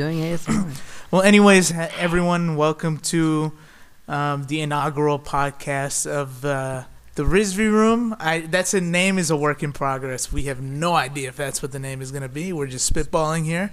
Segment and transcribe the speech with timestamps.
[0.00, 0.80] doing ASMR.
[1.10, 3.52] Well, anyways, everyone, welcome to
[4.06, 6.84] um, the inaugural podcast of uh,
[7.16, 8.14] the Rizvi Room.
[8.18, 10.32] I that's a name is a work in progress.
[10.32, 12.52] We have no idea if that's what the name is going to be.
[12.52, 13.72] We're just spitballing here.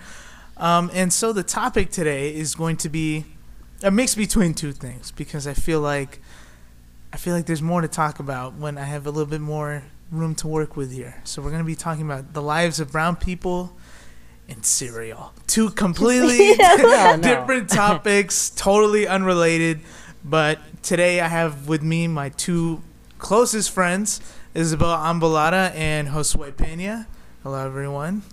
[0.58, 3.26] Um, and so the topic today is going to be
[3.84, 6.20] a mix between two things because I feel like
[7.14, 9.84] I feel like there's more to talk about when I have a little bit more
[10.12, 11.22] room to work with here.
[11.24, 13.78] So we're going to be talking about the lives of brown people
[14.50, 15.34] and cereal.
[15.48, 17.22] Two completely Yeah, no.
[17.22, 19.82] different topics, totally unrelated.
[20.24, 22.82] But today I have with me my two
[23.18, 24.22] closest friends,
[24.54, 27.08] Isabel Ambalada and Josue Pena.
[27.44, 28.24] Hello, everyone.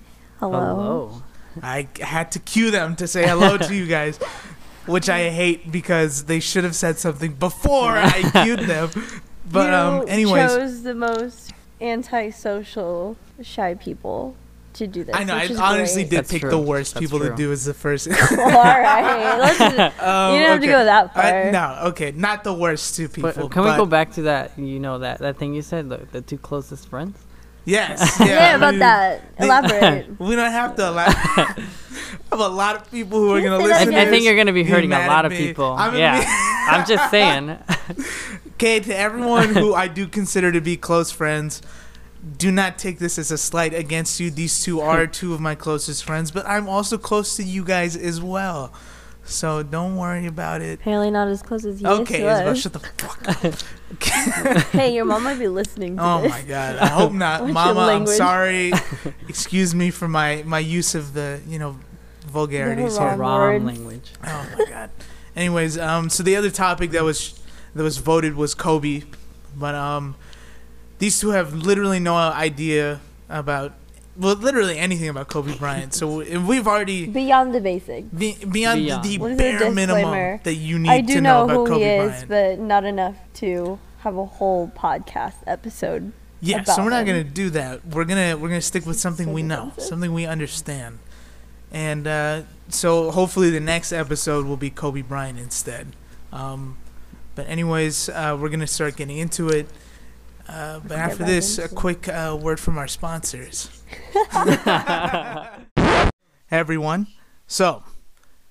[0.40, 1.22] Hello.
[1.62, 4.16] I had to cue them to say hello to you guys,
[4.86, 8.90] which I hate because they should have said something before I cued them.
[9.50, 14.34] But you um, anyways, chose the most antisocial, shy people
[14.74, 15.14] to do this.
[15.14, 16.10] I know I which honestly great.
[16.10, 16.50] did That's pick true.
[16.50, 18.08] the worst That's people to do as the first.
[18.30, 21.52] All right, let's just, Um, you don't have to go that I- far.
[21.52, 23.32] no, okay, not the worst two people.
[23.32, 24.58] But can we go back to that?
[24.58, 27.18] You know that that thing you said, the, the two closest friends.
[27.64, 28.16] Yes.
[28.20, 29.22] Yeah, Yeah, about we- that.
[29.38, 30.20] Elaborate.
[30.20, 31.16] We don't have to elaborate.
[32.30, 33.94] I have a lot of people who are gonna said listen.
[33.94, 35.72] I, I think you're gonna be Be hurting mad a lot of people.
[35.72, 36.26] I'm yeah, be-
[36.76, 37.56] I'm just saying.
[38.54, 41.60] Okay, to everyone who I do consider to be close friends,
[42.38, 44.30] do not take this as a slight against you.
[44.30, 47.96] These two are two of my closest friends, but I'm also close to you guys
[47.96, 48.72] as well.
[49.26, 50.80] So don't worry about it.
[50.80, 52.60] Apparently not as close as you Okay, to Isabel, us.
[52.60, 53.54] shut the fuck up.
[54.72, 56.30] Hey, your mom might be listening to Oh this.
[56.30, 57.80] my god, I hope not, What's your Mama.
[57.80, 58.16] I'm language?
[58.16, 58.72] sorry.
[59.28, 61.78] Excuse me for my my use of the you know
[62.26, 63.18] vulgarities wrong here.
[63.18, 63.64] Wrong words.
[63.64, 64.10] language.
[64.26, 64.90] Oh my god.
[65.36, 67.40] Anyways, um, so the other topic that was
[67.74, 69.04] that was voted was Kobe,
[69.56, 70.16] but um,
[70.98, 73.72] these two have literally no idea about
[74.16, 75.92] well, literally anything about Kobe Bryant.
[75.92, 78.06] So we've already Beyond the basics.
[78.08, 79.04] be, beyond, Beyond.
[79.04, 81.66] the What is bare minimum that you need I do to know, know, about who
[81.74, 82.28] Kobe he is, Bryant.
[82.28, 86.12] but not enough to have a whole podcast episode.
[86.40, 87.06] Yeah, so we're not him.
[87.06, 87.86] gonna do that.
[87.86, 89.84] We're gonna we're gonna stick with something So we know, defensive.
[89.88, 90.98] something we understand,
[91.72, 95.96] and uh, so hopefully the next episode will be Kobe Bryant instead.
[96.32, 96.76] Um,
[97.34, 99.66] but anyways, uh, we're gonna start getting into it.
[100.48, 103.70] Uh, but after this, a quick uh, word from our sponsors.
[106.46, 107.06] Hey everyone.
[107.46, 107.84] So,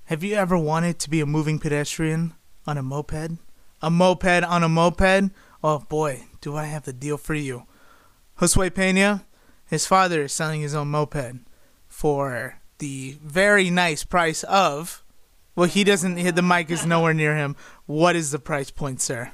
[0.06, 2.34] have you ever wanted to be a moving pedestrian
[2.66, 3.38] on a moped?
[3.82, 5.32] A moped on a moped?
[5.64, 7.66] Oh boy, do I have the deal for you.
[8.40, 9.26] Josue Pena,
[9.70, 11.36] his father is selling his own moped
[11.88, 15.04] for the very nice price of.
[15.56, 16.16] Well, he doesn't.
[16.16, 17.56] The mic is nowhere near him.
[17.86, 19.32] What is the price point, sir?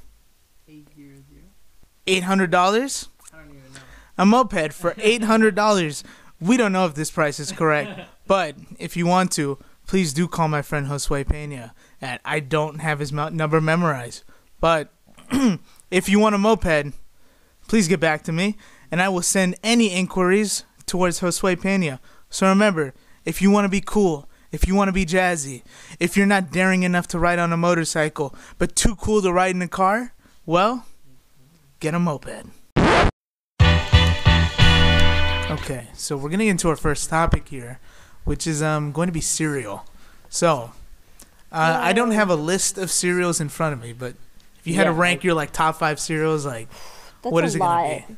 [2.10, 3.08] Eight hundred dollars.
[3.32, 3.80] I don't even know.
[4.18, 6.04] A moped for eight hundred dollars.
[6.42, 10.28] We don't know if this price is correct, but if you want to, please do
[10.28, 11.76] call my friend Josue Pena.
[12.02, 14.24] And I don't have his number memorized,
[14.60, 14.92] but
[15.92, 16.94] if you want a moped,
[17.68, 18.58] please get back to me,
[18.90, 22.00] and I will send any inquiries towards Josue Pena.
[22.32, 25.62] So remember, if you want to be cool, if you want to be jazzy,
[26.00, 29.54] if you're not daring enough to ride on a motorcycle, but too cool to ride
[29.54, 30.14] in a car,
[30.48, 30.86] well,
[31.80, 32.46] get a moped.
[35.52, 37.80] Okay, so we're gonna get into our first topic here,
[38.24, 39.84] which is um going to be cereal.
[40.30, 40.72] So,
[41.52, 44.14] uh, I don't have a list of cereals in front of me, but
[44.60, 46.70] if you had to Yeah, rank your like top five cereals, like
[47.24, 47.84] That's what a it lot.
[47.84, 48.18] gonna be?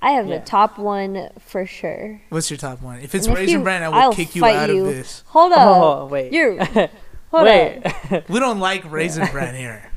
[0.00, 0.36] I have Yeah.
[0.36, 2.22] a top one for sure.
[2.30, 3.00] What's your top one?
[3.00, 4.86] If it's And if Raisin Bran, I will I'll kick you out you.
[4.86, 5.22] of this.
[5.26, 5.58] Hold on.
[5.58, 6.32] Oh wait.
[6.32, 6.64] You're
[7.30, 7.82] hold wait.
[8.10, 8.26] up.
[8.30, 9.90] We don't like Raisin Bran here.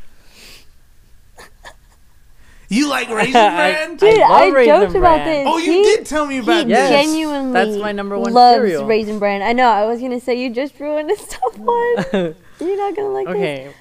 [2.73, 3.95] You like Raisin Bran?
[3.97, 5.25] Dude, love I, Raisin joked about Bran.
[5.25, 5.47] this.
[5.47, 6.89] oh, you he, did tell me about Yes.
[6.89, 7.06] this.
[7.06, 8.86] genuinely That's my number one loves cereal.
[8.86, 9.42] Raisin Bran.
[9.42, 9.69] I know.
[9.69, 11.75] I was gonna say you just ruined this top one.
[12.59, 13.36] You're not gonna like this.
[13.36, 13.74] okay.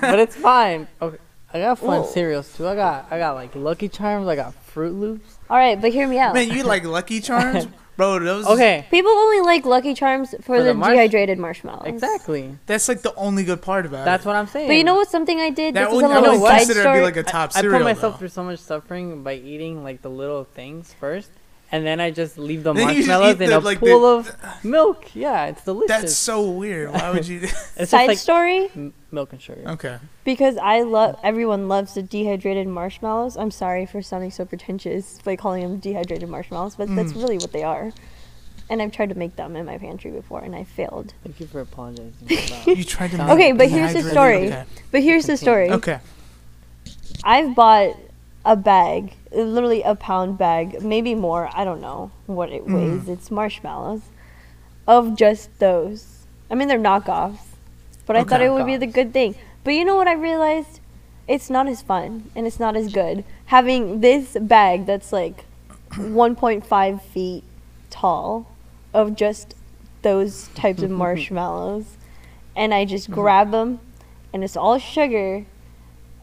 [0.00, 0.86] but it's fine.
[1.02, 1.16] Okay.
[1.52, 2.06] I got fun Whoa.
[2.06, 2.68] cereals too.
[2.68, 4.28] I got I got like Lucky Charms.
[4.28, 5.38] I got Fruit Loops.
[5.48, 6.34] All right, but hear me out.
[6.34, 7.66] Man, you like Lucky Charms,
[7.98, 8.18] bro?
[8.20, 8.86] Those Okay.
[8.90, 11.86] People only like Lucky Charms for, For the, the marsh- dehydrated marshmallows.
[11.86, 12.56] Exactly.
[12.64, 14.24] That's like the only good part about That's it.
[14.24, 14.68] That's what I'm saying.
[14.68, 15.10] But you know what?
[15.10, 15.74] Something I did.
[15.74, 17.02] That this is would, a I little would side consider to be story.
[17.02, 18.18] like a top I, I put myself though.
[18.20, 21.30] through so much suffering by eating like the little things first,
[21.70, 24.00] and then I just leave the Then you just marshmallows eat in a like, pool
[24.22, 25.14] the- of milk.
[25.14, 25.88] Yeah, it's delicious.
[25.88, 26.92] That's so weird.
[26.92, 27.40] Why would you?
[27.42, 29.62] it's just side like story m- milk and sugar.
[29.68, 29.98] okay.
[30.24, 31.18] because I love.
[31.22, 33.36] Everyone loves the dehydrated marshmallows.
[33.36, 37.16] I'm sorry for sounding so pretentious by calling them dehydrated marshmallows, but that's Mm.
[37.22, 37.92] really what they are.
[38.70, 41.14] And I've tried to make them in my pantry before, and I failed.
[41.24, 42.12] Thank you for apologizing.
[42.22, 43.32] about- You tried to.
[43.32, 44.48] Okay, but here's the story.
[44.48, 44.64] Okay.
[44.90, 45.70] But here's the story.
[45.70, 46.00] okay.
[47.24, 47.96] I've bought
[48.48, 51.50] a bag, literally a pound bag, maybe more.
[51.54, 52.72] I don't know what it Mm.
[52.74, 53.06] weighs.
[53.06, 54.00] It's marshmallows
[54.86, 56.24] of just those.
[56.50, 57.44] I mean, they're knockoffs,
[58.06, 59.34] but I thought it would be the good thing.
[59.64, 60.80] But you know what I realized?
[61.28, 65.44] It's not as fun and it's not as good having this bag that's like
[65.90, 67.44] 1.5 feet
[67.90, 68.46] tall
[68.94, 69.54] of just
[70.00, 71.98] those types of marshmallows,
[72.56, 73.80] and I just grab them,
[74.32, 75.44] and it's all sugar,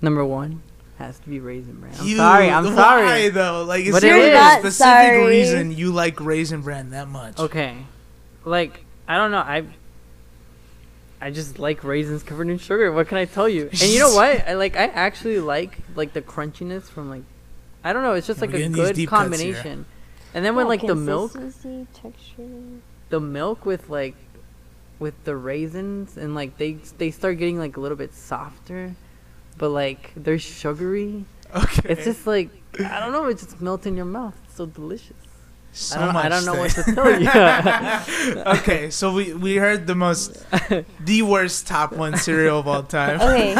[0.00, 0.62] Number one
[0.98, 1.92] has to be Raisin Bran.
[1.98, 2.50] I'm You- sorry.
[2.50, 3.28] I'm Why sorry.
[3.28, 3.64] though?
[3.64, 4.64] Like, is But there it like is.
[4.64, 5.26] a specific sorry.
[5.26, 7.38] reason you like Raisin Bran that much?
[7.38, 7.76] Okay.
[8.44, 9.38] Like, I don't know.
[9.38, 9.64] I
[11.20, 12.92] I just like raisins covered in sugar.
[12.92, 13.68] What can I tell you?
[13.72, 14.46] And you know what?
[14.48, 14.76] I like.
[14.76, 17.22] I actually like like the crunchiness from like.
[17.82, 18.12] I don't know.
[18.14, 19.52] It's just Yeah, like a good deep cuts here.
[19.54, 19.86] combination.
[20.34, 22.48] And then when Yeah, like the milk, texture.
[23.08, 24.14] the milk with like,
[24.98, 28.94] with the raisins and like they they start getting like a little bit softer,
[29.58, 31.24] but like they're sugary.
[31.54, 31.88] Okay.
[31.90, 33.26] It's just like I don't know.
[33.26, 34.34] It just melts in your mouth.
[34.44, 35.16] It's so delicious.
[35.72, 36.16] so I don't.
[36.16, 38.42] I don't know what to tell you.
[38.58, 40.44] okay, so we we heard the most,
[41.00, 43.20] the worst top one cereal of all time.
[43.28, 43.54] Okay,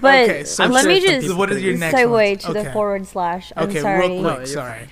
[0.00, 2.44] but Okay, so I'm let sure me just people what your next segue ones?
[2.44, 3.52] to the forward slash.
[3.56, 4.08] I'm Okay, sorry.
[4.08, 4.36] real quick.
[4.38, 4.88] you're sorry.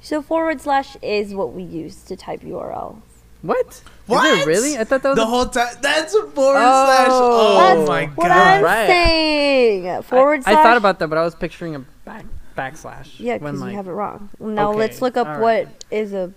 [0.00, 3.02] So forward slash is what we use to type URL.
[3.46, 3.66] What?
[3.68, 4.38] Is What?
[4.38, 4.78] it really?
[4.78, 5.74] I thought that was The a- whole time.
[5.80, 6.84] That's a forward Oh.
[6.86, 7.08] slash.
[7.10, 8.36] Oh That's my What god.
[8.36, 8.86] I'm Right.
[8.86, 10.02] saying.
[10.02, 10.54] Forward I, slash.
[10.56, 12.24] I thought about that, but I was picturing a back
[12.56, 13.18] backslash.
[13.18, 14.30] Yeah, when, because like, you have it wrong.
[14.40, 15.66] Now Okay, let's look up alright.
[15.68, 16.32] what is a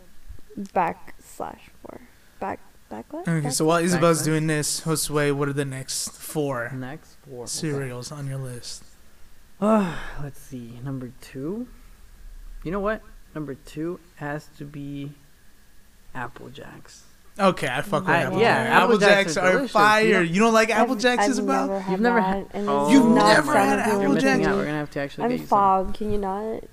[0.57, 2.01] backslash for.
[2.39, 2.59] Back
[2.91, 3.27] backlash.
[3.27, 4.25] Okay, so while Isabel's Backslash.
[4.25, 8.83] doing this, Josue, what are the next four next four cereals on your list?
[9.61, 10.79] Let's see.
[10.83, 11.67] Number two.
[12.63, 13.01] You know what?
[13.35, 15.11] Number two has to be
[16.15, 17.03] Apple Jacks.
[17.39, 18.69] Okay, I fuck with I- Apple yeah, Jacks.
[18.69, 20.03] Apple Apple Jacks Jacks are are fire.
[20.05, 21.67] You know- You don't like Apple I've- Jacks, I've Isabel?
[21.67, 22.89] Never You've never had- and Oh.
[22.91, 24.45] You've not never had Apple You're Jacks?
[24.45, 24.55] out.
[24.57, 25.47] We're gonna have to actually I'm get you some.
[25.47, 25.93] fog.
[25.93, 26.63] Can you not?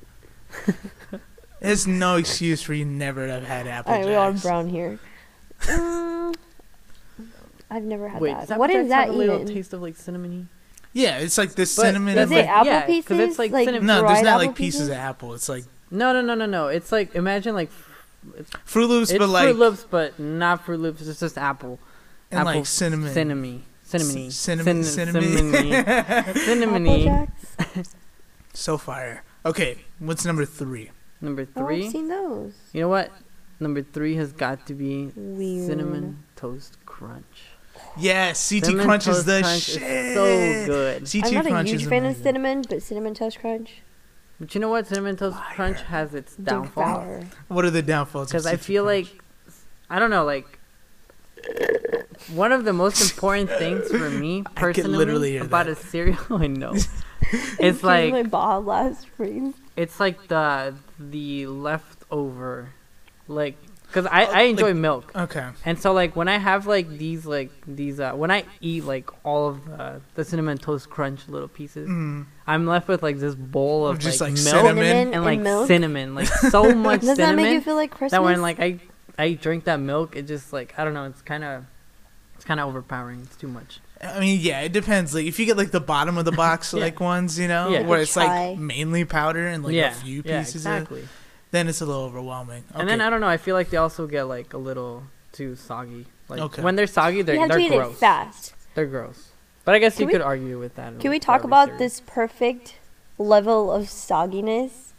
[1.60, 4.42] There's no excuse for you never to have had Apple Alright, we all Jacks.
[4.42, 4.98] brown here.
[5.62, 6.34] Mm,
[7.70, 8.40] I've never had Wait, that.
[8.42, 9.54] does Apple what is Jacks that have a little even?
[9.54, 10.46] taste of like cinnamony?
[10.92, 12.16] Yeah, it's like this But cinnamon.
[12.16, 13.20] Is and it like, apple yeah, 'cause pieces?
[13.20, 14.88] it's like cinnamon- no, there's not like pieces pieces?
[14.90, 15.34] of apple.
[15.34, 16.68] It's like No, no, no, no, no.
[16.68, 17.85] It's like imagine like it's
[18.64, 21.06] Fruit Loops, it's but like Fruit Loops, but not Fruit Loops.
[21.06, 21.78] It's just apple.
[22.30, 23.60] and apple like cinnamon, Cinnamony.
[23.86, 24.12] Cinnamony.
[24.14, 25.22] C- cinnamon, Cin- cinnamon.
[25.52, 26.24] cinnamony.
[26.34, 27.06] Cinnamony.
[27.06, 27.26] Apple
[27.76, 27.94] Jacks?
[28.52, 29.22] so fire.
[29.44, 30.90] Okay, what's number three?
[31.20, 31.86] Number Oh, three.
[31.86, 32.52] I've seen those.
[32.72, 33.10] You know what?
[33.60, 35.66] Number three has got to be Weird.
[35.66, 37.24] cinnamon toast crunch.
[37.98, 39.82] Yeah, CT Cinnamon Crunch is the Crunch shit.
[39.82, 41.10] is so good.
[41.10, 43.82] CT I'm not Crunch a huge is fan of cinnamon, but cinnamon toast crunch.
[44.38, 44.86] But you know what?
[44.86, 47.24] Cinnamon toast crunch has its downfall.
[47.48, 48.28] What are the downfalls?
[48.28, 49.12] Because I feel Crunch?
[49.12, 49.22] like
[49.88, 50.58] I don't know, like
[52.32, 55.72] one of the most important things for me personally literally about that.
[55.72, 56.74] a cereal, I know,
[57.60, 59.54] it's like my ball last freeze.
[59.76, 62.70] it's like the the leftover,
[63.28, 63.56] like
[63.96, 65.12] because I I enjoy like- milk.
[65.16, 65.46] okay.
[65.64, 69.08] And so like when I have like these like these uh when I eat like
[69.24, 72.26] all of the the cinnamon toast crunch little pieces, Mm.
[72.46, 75.24] I'm left with like this bowl of Of just, like, like, milk cinnamon Cinnamon and
[75.24, 75.66] like milk?
[75.66, 78.12] cinnamon, like so much Does that cinnamon make you feel like Christmas?
[78.12, 78.78] that when like I
[79.18, 81.64] I drink that milk, it just like I don't know, it's kind of
[82.34, 83.20] it's kind of overpowering.
[83.22, 83.80] It's too much.
[84.04, 85.14] I mean, yeah, it depends.
[85.14, 86.82] Like, if you get like the bottom of the box, Yeah.
[86.82, 87.80] like ones, you know, Yeah.
[87.80, 91.08] where it's like mainly powder and like yeah, a few yeah, pieces, of, exactly.
[91.56, 92.64] Then it's a little overwhelming.
[92.70, 92.80] Okay.
[92.80, 93.26] And then I don't know.
[93.28, 96.06] I feel like they also get like a little too soggy.
[96.28, 96.62] Like Okay.
[96.62, 97.92] when they're soggy, they're you have they're to eat gross.
[97.94, 98.54] it fast.
[98.74, 99.30] They're gross.
[99.64, 101.00] But I guess Can you we- could argue with that.
[101.00, 101.78] Can we talk about cereal.
[101.78, 102.76] this perfect
[103.18, 104.92] level of sogginess?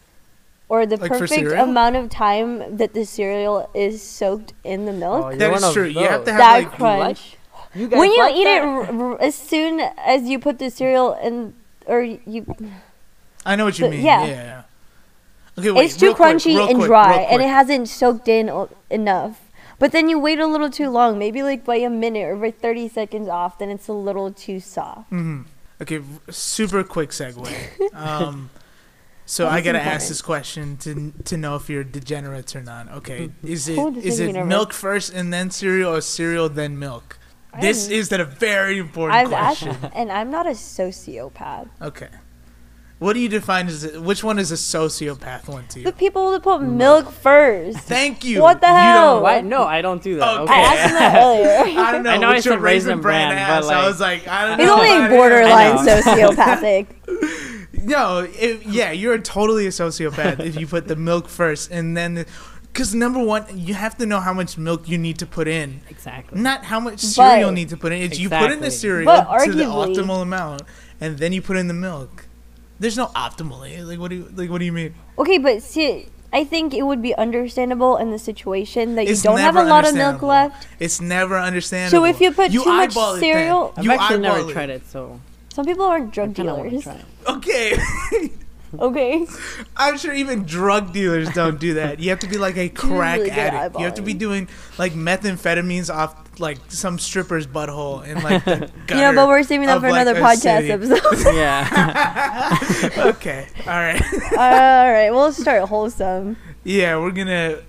[0.69, 5.23] Or the Like perfect amount of time that the cereal is soaked in the milk?
[5.25, 5.85] Oh, you're That one is of true.
[5.85, 7.37] You have to have that like crunch.
[7.73, 8.63] You when you like eat that?
[8.63, 11.53] it r- r- as soon as you put the cereal in,
[11.85, 12.43] or you,
[13.45, 14.05] I know what you The- mean.
[14.05, 14.25] yeah.
[14.25, 14.56] Yeah.
[15.57, 18.51] Okay, wait, it's too real quick, crunchy and quick, dry, and it hasn't soaked in
[18.89, 19.41] enough.
[19.79, 22.51] But then you wait a little too long, maybe like by a minute or by
[22.51, 25.11] 30 seconds off, then it's a little too soft.
[25.11, 25.41] Mm-hmm.
[25.81, 27.47] Okay, super quick segue.
[27.93, 28.49] Um,
[29.25, 29.95] so I gotta important.
[29.95, 32.89] ask this question to to know if you're degenerates or not.
[32.99, 34.47] Okay, is it is it degenerate?
[34.47, 37.19] milk first and then cereal, or cereal then milk?
[37.59, 39.91] This I'm- is that a very important I've asked, question.
[39.93, 41.67] and I'm not a sociopath.
[41.81, 42.07] Okay,
[42.99, 45.85] what do you define as a, which one is a sociopath one to you?
[45.85, 46.73] The people that put mm.
[46.73, 47.77] milk first.
[47.79, 48.41] Thank you.
[48.41, 49.13] What the You hell?
[49.15, 49.41] don't- Why?
[49.41, 50.39] No, I don't do that.
[50.41, 50.53] Okay.
[50.53, 50.63] I Okay.
[50.65, 51.79] asked him that earlier.
[51.79, 52.09] I don't know.
[52.15, 53.65] I know what's I your said Raisin Bran, but, ass?
[53.67, 54.81] I was like, I don't He's know.
[54.81, 56.87] only borderline sociopathic.
[57.83, 62.25] No, it, yeah, you're totally a sociopath if you put the milk first and then,
[62.63, 65.79] because number one, you have to know how much milk you need to put in,
[65.89, 66.37] Exactly.
[66.41, 68.01] not how much cereal you need to put in.
[68.01, 70.63] It's you put in the cereal But to the optimal amount,
[70.99, 72.26] and then you put in the milk.
[72.79, 73.85] There's no optimally.
[73.85, 74.49] Like what do you like?
[74.49, 74.93] What do you mean?
[75.17, 79.39] Okay, but see, I think it would be understandable in the situation that you don't
[79.39, 80.27] have a never lot of milk understandable.
[80.27, 80.67] left.
[80.79, 82.05] It's never understandable.
[82.05, 83.33] So if you put too much eyeball it then.
[83.33, 84.53] cereal- I've you actually never eyeball it.
[84.53, 85.19] tried it, so
[85.53, 86.83] Some people aren't drug kind of want to dealers.
[86.83, 87.05] try it.
[87.27, 88.29] Okay,
[88.79, 89.25] Okay.
[89.77, 91.99] I'm sure even drug dealers don't do that.
[91.99, 93.79] You have to be like a crack really good addict.
[93.79, 98.69] You have to be doing like methamphetamines off like some stripper's butthole in like the
[98.87, 98.95] gutter.
[98.95, 100.71] You know, but we're saving that for like, another podcast city.
[100.71, 101.33] episode.
[101.35, 102.57] Yeah.
[102.97, 104.01] okay, all right.
[104.33, 106.35] All right, we'll start wholesome.
[106.63, 107.59] yeah, we're gonna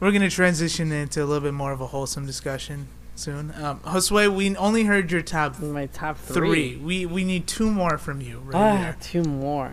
[0.00, 3.52] we're gonna transition into a little bit more of a wholesome discussion soon.
[3.62, 6.72] Um, Josue, we only heard your top My top three.
[6.72, 6.76] three.
[6.76, 9.72] We we need two more from you right Ah, two more.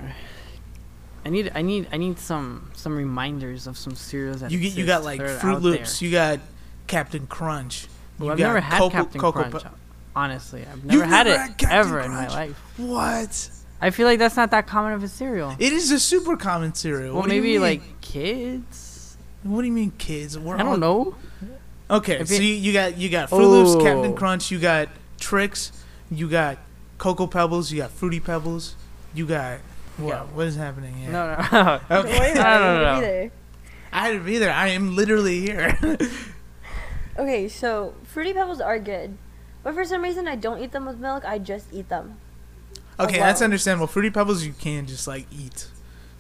[1.24, 4.74] I need, I need, I need some, some reminders of some cereals that You get
[4.74, 6.00] you got like Fruit Loops.
[6.00, 6.08] there.
[6.10, 6.40] You got
[6.88, 7.88] Captain Crunch.
[8.18, 9.64] Well, you I've never had Cocoa- Captain Cocoa Crunch.
[9.66, 9.70] Pu-
[10.16, 12.58] honestly, I've You've never had never it had Captain ever in my life.
[12.78, 13.50] What?
[13.84, 15.56] I feel like that's not that common of a cereal.
[15.60, 17.14] It is a super common cereal.
[17.14, 19.18] well, What maybe like kids.
[19.44, 20.38] What do you mean, kids?
[20.38, 21.16] We're I don't know.
[21.90, 24.16] Okay, If so it- you, you got you got Fruit Loops, Captain Oh.
[24.16, 25.72] Crunch, you got Trix,
[26.10, 26.58] you got
[26.98, 28.76] Cocoa Pebbles, you got Fruity Pebbles,
[29.14, 29.60] you got
[30.02, 30.14] what?
[30.16, 30.24] Yeah.
[30.24, 31.12] What is happening here?
[31.12, 31.80] No, no.
[31.92, 32.98] Okay, No, no, no, no.
[32.98, 33.32] Either.
[33.94, 34.52] I had to be there.
[34.52, 35.78] I am literally here.
[37.18, 39.18] Okay, so fruity pebbles are good,
[39.64, 41.26] but for some reason I don't eat them with milk.
[41.26, 42.18] I just eat them.
[43.00, 43.26] okay, wow.
[43.26, 43.88] that's understandable.
[43.88, 45.68] Fruity Pebbles you can just like eat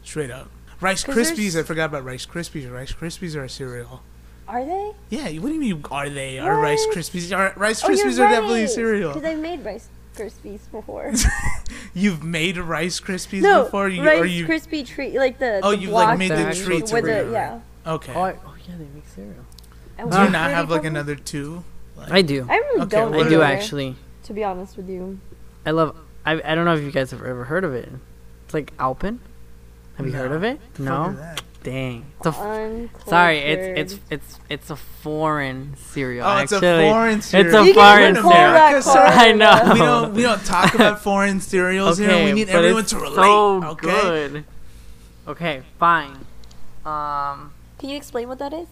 [0.03, 0.49] straight up.
[0.81, 2.71] Rice Krispies, I forgot about Rice Krispies.
[2.71, 4.01] Rice Krispies are a cereal.
[4.47, 4.91] Are they?
[5.09, 5.83] Yeah, what do you mean?
[5.89, 6.39] Are they?
[6.39, 7.35] Are Rice Krispies?
[7.35, 9.13] Are Rice Krispies Oh, you're Krispies are definitely a right, cereal.
[9.13, 9.87] Because I've made rice
[10.21, 11.13] krispies before.
[11.93, 13.89] You've made Rice Krispies no, before?
[13.89, 14.45] You, rice or you?
[14.45, 15.59] crispy treat like the.
[15.63, 17.59] Oh, the you've, like, made the treats with the it, yeah.
[17.85, 18.13] Okay.
[18.15, 19.45] Oh, I, oh yeah, they make cereal.
[19.97, 20.91] And do you not have like Pebbles?
[20.91, 21.63] another two?
[21.95, 22.45] Like, I do.
[22.49, 23.13] I really Okay, don't.
[23.13, 23.95] I do actually.
[24.23, 25.19] To be honest with you.
[25.65, 25.95] I love.
[26.25, 27.89] I, I don't know if you guys have ever heard of it.
[28.45, 29.19] It's like Alpen.
[29.95, 30.59] Have you heard of it?
[30.59, 31.35] Fuck is No.
[31.63, 31.69] That?
[31.69, 32.05] Dang.
[32.17, 33.37] It's a f- sorry.
[33.39, 36.27] It's it's it's it's a foreign cereal.
[36.27, 36.89] Oh, it's a actually.
[36.89, 37.47] foreign cereal.
[37.47, 38.51] It's a You foreign can call cereal.
[38.53, 39.07] that America, corn.
[39.07, 39.73] I know.
[39.73, 42.23] We don't we don't talk about foreign cereals here.
[42.25, 43.15] We need everyone it's to relate.
[43.15, 43.87] So okay.
[43.87, 44.45] good.
[45.27, 46.17] Okay, fine.
[46.85, 48.67] Um, Can you explain what that is?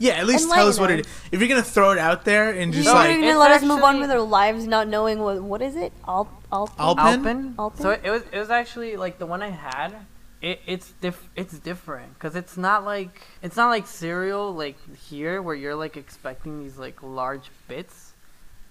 [0.00, 1.06] Yeah, at least tell us what it is.
[1.32, 3.82] If you're gonna throw it out there and just You're like gonna let us move
[3.82, 5.92] on with our lives, not knowing what what is it?
[6.06, 7.04] Alp, Alp, Alpen?
[7.04, 7.54] Alpen.
[7.58, 7.82] Alpen?
[7.82, 9.96] So it was it was actually like the one I had.
[10.40, 15.42] It, it's diff it's different because it's not like it's not like cereal like here
[15.42, 18.12] where you're like expecting these like large bits.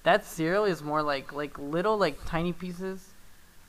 [0.04, 3.06] That cereal is more like like little like tiny pieces.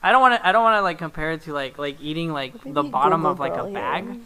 [0.00, 2.33] I don't want to I don't want to like compare it to like like eating
[2.33, 3.75] like the bottom Google of like a here.
[3.75, 4.21] bag.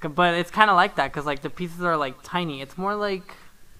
[0.00, 2.60] But it's kind of like that because like the pieces are like tiny.
[2.60, 3.34] It's more like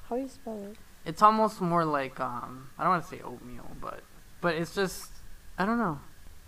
[0.09, 0.77] How do you spell it?
[1.05, 4.03] it's almost more like um I don't want to say oatmeal, but
[4.41, 5.11] but it's just
[5.59, 6.01] I don't know.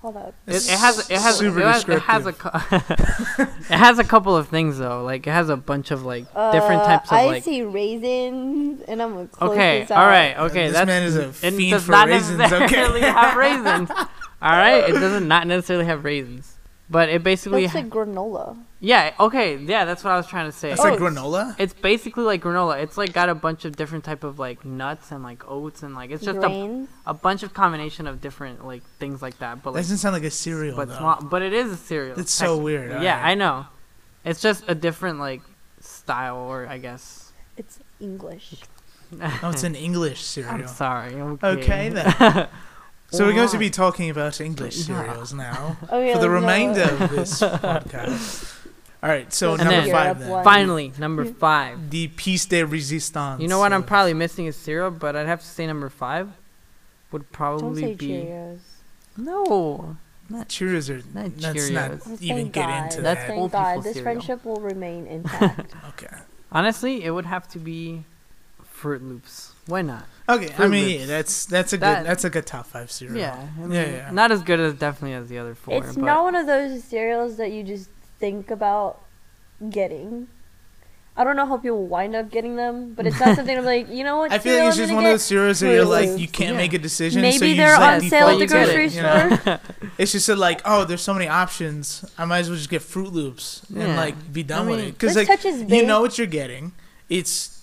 [0.04, 0.34] Hold up.
[0.46, 2.28] It, it has it has super it has, it has a
[3.70, 5.02] it has a couple of things though.
[5.02, 7.42] Like it has a bunch of like different Uh, types of I like.
[7.42, 10.06] see raisins, and I'm gonna close Okay, this all out.
[10.08, 10.64] right, okay.
[10.66, 13.10] This that's, man is a it fiend does for not raisins, necessarily okay.
[13.12, 13.90] have raisins.
[14.42, 16.53] All right, it doesn't not necessarily have raisins,
[16.94, 18.56] but it basically Looks ha- like granola.
[18.78, 19.14] yeah.
[19.18, 20.70] Okay, yeah, that's what I was trying to say.
[20.70, 21.56] it's like Oh, granola.
[21.58, 22.80] It's basically like granola.
[22.80, 25.96] It's like got a bunch of different type of like nuts and like oats and
[25.96, 26.88] like it's just a, Grains.
[27.04, 29.62] a bunch of combination of different like things like that.
[29.64, 30.98] But That doesn't sound like a cereal but though.
[30.98, 32.16] small, but it is a cereal.
[32.20, 32.64] It's so technically.
[32.64, 33.24] weird, Yeah, alright.
[33.30, 33.66] I know.
[34.24, 35.42] It's just a different like
[35.80, 37.32] style, or I guess.
[37.56, 38.54] It's English.
[39.10, 40.54] No, oh, it's an English cereal.
[40.54, 41.14] I'm sorry.
[41.14, 42.48] Okay, Okay then.
[43.16, 45.02] So we're going to be talking about English Yeah.
[45.04, 48.50] cereals now Okay, oh, for the let's remainder of this podcast.
[49.02, 50.44] All right, so Let's number five then.
[50.44, 51.90] Finally, number five.
[51.90, 53.42] The piece de resistance.
[53.42, 53.72] You know what?
[53.72, 56.30] I'm probably missing a cereal, but I'd have to say number five
[57.12, 58.58] would probably Don't probably say be Cheerios.
[59.16, 59.96] no.
[60.48, 61.02] Cheerios are.
[61.14, 62.06] Not let's not Cheerios.
[62.08, 62.84] Let's even thank get God.
[62.84, 63.26] into That's that.
[63.28, 64.02] Thank old God, people this cereal.
[64.04, 65.74] friendship will remain intact.
[65.90, 66.16] Okay.
[66.50, 68.04] Honestly, it would have to be
[68.62, 69.52] Fruit Loops.
[69.66, 70.06] Why not?
[70.28, 70.48] Okay.
[70.58, 71.00] I mean, Loops.
[71.00, 73.18] yeah, that's that's a That- good that's a good top five cereal.
[73.18, 74.10] Yeah, I mean, Yeah, yeah.
[74.10, 75.84] Not as good as definitely as the other four.
[75.84, 79.00] it's but not one of those cereals that you just think about
[79.70, 80.28] getting.
[81.16, 83.88] I don't know how people wind up getting them, but it's not something I'm like,
[83.88, 84.32] you know what?
[84.32, 85.12] I feel like cereal it's I'm just gonna one of get?
[85.12, 86.20] those cereals that you're Fruit like Loops.
[86.22, 86.56] you can't Yeah.
[86.56, 87.22] make a decision.
[87.22, 89.02] Maybe so you they're just on like sale at default the to it, grocery you
[89.02, 89.36] know?
[89.36, 89.60] store.
[89.98, 92.04] It's just a, like, oh, there's so many options.
[92.18, 93.96] I might as well just get Fruit Loops and Yeah.
[93.96, 95.86] like be done I with mean, it because This like touches you base.
[95.86, 96.72] know what you're getting.
[97.08, 97.62] It's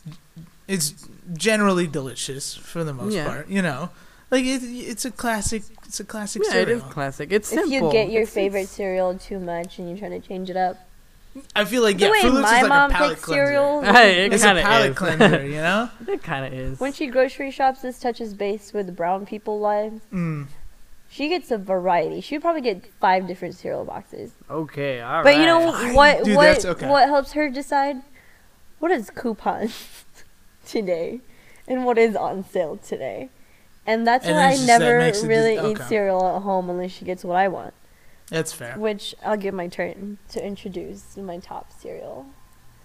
[0.68, 0.94] it's
[1.34, 3.28] generally delicious for the most Yeah.
[3.28, 3.48] part.
[3.50, 3.90] You know,
[4.30, 5.64] like it, it's a classic.
[5.86, 6.78] It's a classic Yeah, it cereal.
[6.78, 7.32] is classic.
[7.32, 7.66] It's simple.
[7.68, 10.50] If you get your It's- favorite it's- cereal too much and you try to change
[10.50, 10.78] it up.
[11.56, 13.24] I feel like The yeah, way Fruit Loops my is like mom a palate picks
[13.26, 13.46] cleanser.
[13.46, 13.82] cereal.
[13.86, 14.98] Hey, it It's a kinda palate is.
[14.98, 15.90] cleanser, you know.
[16.08, 16.78] It kind of is.
[16.80, 20.02] When she grocery shops, this touches base with brown people lives.
[20.14, 20.48] Mm.
[21.10, 22.20] She gets a variety.
[22.22, 24.32] She would probably get five different cereal boxes.
[24.50, 25.24] okay, all right.
[25.24, 26.24] But you know what?
[26.26, 26.88] Dude, what okay.
[26.90, 27.98] what helps her decide?
[28.80, 29.70] What is coupon
[30.66, 31.22] today,
[31.68, 33.30] and what is on sale today?
[33.86, 37.06] And that's And why I just- never really just- eat cereal at home unless she
[37.06, 37.74] gets what I want.
[38.30, 38.78] That's fair.
[38.78, 42.28] Which I'll give my turn to introduce my top cereal.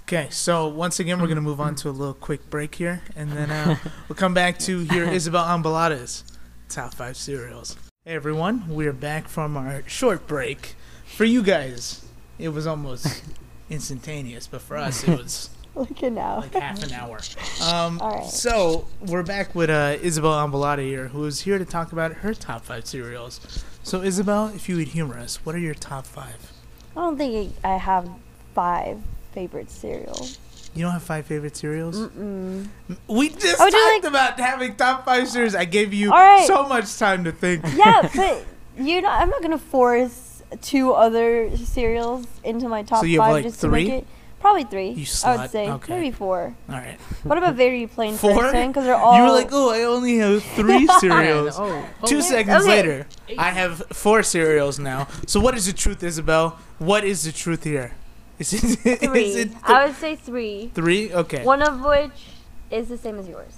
[0.03, 3.31] Okay, so once again, we're gonna move on to a little quick break here, and
[3.33, 3.77] then uh,
[4.09, 6.25] we'll come back to hear Isabel Ambalada's
[6.69, 7.77] top five cereals.
[8.05, 10.77] Hey everyone, we're back from our short break.
[11.05, 12.05] For you guys,
[12.39, 13.23] it was almost
[13.71, 16.39] instantaneous, but for us, it was Look at now.
[16.39, 17.21] like half an hour.
[17.63, 18.27] Um, All right.
[18.27, 22.35] So we're back with uh, Isabel Ambalada here, who is here to talk about her
[22.35, 23.41] top five cereals.
[23.83, 26.53] So Isabel, if you would humor us, what are your top five?
[26.97, 28.09] I don't think I have
[28.55, 28.99] five
[29.33, 30.39] favorite cereals.
[30.75, 31.97] You don't have five favorite cereals?
[31.99, 32.69] Mm-mm.
[33.09, 35.55] We just talked like- about having top five cereals.
[35.55, 36.47] I gave you right.
[36.47, 37.65] so much time to think.
[37.75, 38.45] Yeah, but
[38.79, 43.27] you know, I'm not gonna force two other cereals into my top So you have,
[43.29, 43.85] five like, just three?
[43.87, 44.07] to make it.
[44.47, 44.91] Probably three.
[44.91, 45.93] You I would say Okay.
[45.95, 46.55] maybe four.
[46.71, 46.99] All right.
[47.25, 48.39] What about very plain Four?
[48.43, 48.69] person?
[48.71, 49.17] Because they're all.
[49.17, 51.59] you were like, oh, I only have three cereals.
[51.59, 52.23] Oh, oh, Two yeah.
[52.23, 52.69] seconds Okay.
[52.77, 53.07] later,
[53.39, 55.09] I have four cereals now.
[55.27, 56.61] So what is the truth, Isabel?
[56.79, 57.91] What is the truth here?
[58.39, 59.25] Is it, is three.
[59.43, 60.71] it I would say three.
[60.75, 61.13] three?
[61.13, 61.43] Okay.
[61.43, 62.31] One of which
[62.71, 63.55] is the same as yours.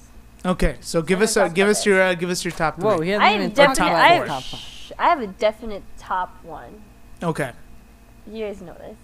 [0.46, 0.76] Okay.
[0.80, 2.76] So give I'm us gonna uh, talk give us your uh, give us your top
[2.76, 2.84] three.
[2.84, 3.88] Whoa, he hasn't I have talked definite.
[3.88, 4.92] about I have, top five.
[4.98, 6.80] I have a definite top one.
[7.22, 7.52] Okay.
[8.26, 8.96] You guys know this.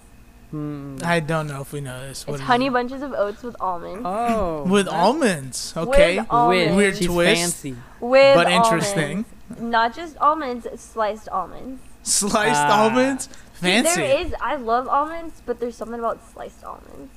[0.55, 0.99] Hmm.
[1.03, 2.27] I don't know if we know this.
[2.29, 2.73] What it's is honey it?
[2.73, 4.03] bunches of oats with almonds.
[4.05, 5.75] Oh, with almonds.
[5.77, 6.19] Okay.
[6.19, 6.77] With almonds.
[6.77, 7.41] Weird She's twist.
[7.41, 7.77] fancy.
[7.99, 9.25] with but interesting.
[9.51, 9.61] almonds.
[9.61, 11.83] Not just almonds, sliced almonds.
[12.05, 12.83] Sliced Ah.
[12.85, 13.29] almonds.
[13.55, 14.01] Fancy.
[14.01, 14.35] There is.
[14.41, 17.11] I love almonds, but there's something about sliced almonds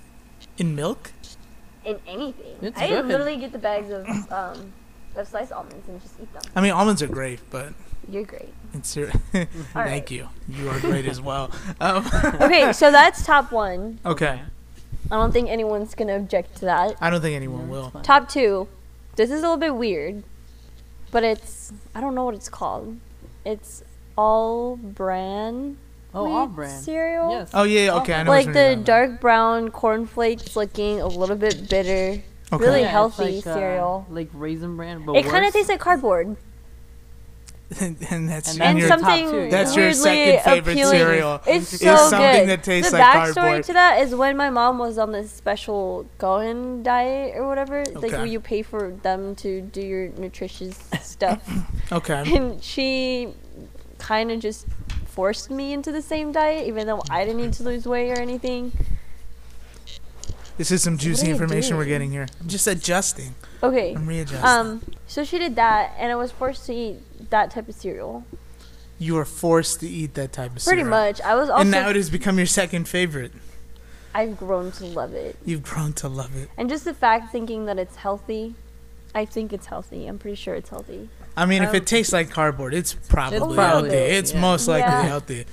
[0.58, 1.12] In milk.
[1.86, 2.56] in anything.
[2.62, 3.06] It's I good.
[3.06, 4.74] literally get the bags of um
[5.20, 6.42] of sliced almonds and just eat them.
[6.56, 7.74] I mean, almonds are great, but
[8.10, 8.54] You're great.
[8.74, 10.12] it's ser- All Thank right.
[10.12, 10.30] you.
[10.48, 11.52] You are great as well.
[11.82, 12.06] Um,
[12.42, 14.00] Okay, so that's top one.
[14.06, 14.42] okay.
[15.10, 16.96] I don't think anyone's gonna object to that.
[17.00, 17.92] I don't think anyone Yeah, will.
[18.04, 18.68] Top two.
[19.16, 20.24] This is a little bit weird,
[21.12, 22.98] but it's I don't know what it's called.
[23.46, 23.84] It's
[24.18, 25.78] all bran.
[26.14, 26.84] Oh, wheat all brand.
[26.84, 27.32] cereal.
[27.32, 27.52] Yes.
[27.54, 28.14] Oh yeah, okay.
[28.16, 28.32] I know.
[28.32, 32.22] Like which the you're talking dark brown cornflakes looking a little bit bitter.
[32.54, 32.64] Okay.
[32.64, 34.06] really Yeah, healthy like, uh, cereal.
[34.10, 36.38] like raisin bran, but It kind of tastes like cardboard.
[37.82, 39.82] and, and that's And and And your, top something two, that's yeah.
[39.82, 40.98] your weirdly second favorite appealing.
[41.00, 41.42] cereal.
[41.46, 42.50] It's Is so something good.
[42.50, 43.64] that tastes the like backstory cardboard.
[43.66, 48.14] to that is when my mom was on this special Gohan diet or whatever, like
[48.14, 51.42] where you pay for them to do your nutritious stuff,
[51.92, 52.24] Okay.
[52.34, 53.34] and she
[53.98, 54.66] kind of just
[55.06, 58.22] forced me into the same diet, even though I didn't need to lose weight or
[58.22, 58.72] anything.
[60.58, 62.26] This is some juicy information we're getting here.
[62.42, 63.36] I'm just adjusting.
[63.62, 63.94] Okay.
[63.96, 64.44] I'm readjusting.
[64.44, 64.82] Um.
[65.06, 68.24] So she did that, and I was forced to eat that type of cereal.
[69.00, 70.86] you were forced to eat that type of Pretty cereal.
[70.86, 71.22] Pretty much.
[71.22, 71.62] I was also.
[71.62, 73.32] and now it has become your second favorite.
[74.16, 75.36] I've grown to love it.
[75.46, 76.50] You've grown to love it.
[76.58, 78.56] And just the fact thinking that it's healthy,
[79.14, 80.08] I think it's healthy.
[80.08, 81.10] I'm pretty sure it's healthy.
[81.36, 83.96] I mean, if Um, it tastes like cardboard, it's probably probably healthy.
[84.16, 84.42] It's yeah.
[84.42, 85.04] most likely Yeah.
[85.04, 85.46] healthy.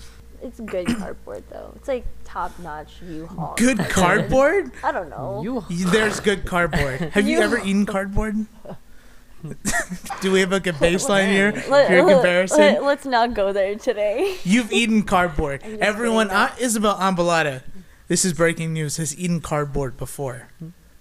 [0.45, 1.73] It's good cardboard though.
[1.77, 3.55] It's like top notch U-Haul.
[3.57, 4.71] Good cardboard?
[4.83, 5.41] I don't know.
[5.43, 5.55] You.
[5.55, 7.01] Y- There's good cardboard.
[7.15, 8.37] Have you You- ever eaten cardboard?
[10.23, 11.53] Do we have like a baseline here?
[11.69, 12.59] Let, Your comparison?
[12.83, 14.37] Let, us not go there today.
[14.45, 15.63] You've eaten cardboard.
[15.63, 17.63] Everyone, saying uh, Isabel Ambalada,
[18.09, 20.49] this is breaking news, has eaten cardboard before.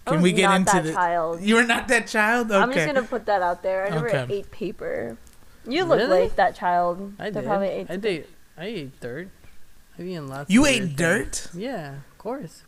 [0.06, 0.92] I Can we get not into that the?
[0.94, 1.42] child?
[1.42, 2.52] You were not that child.
[2.52, 2.60] Okay.
[2.62, 3.86] I'm just gonna put that out there.
[3.88, 4.34] I never Okay.
[4.40, 5.18] ate paper.
[5.66, 6.22] You look Really?
[6.24, 7.14] like that child.
[7.20, 7.48] I that did.
[7.48, 8.28] probably ate I did.
[8.58, 9.30] I ate dirt.
[9.98, 10.50] I've eaten lots.
[10.50, 11.36] You of ate weird dirt.
[11.36, 11.64] things.
[11.64, 12.64] Yeah, of course.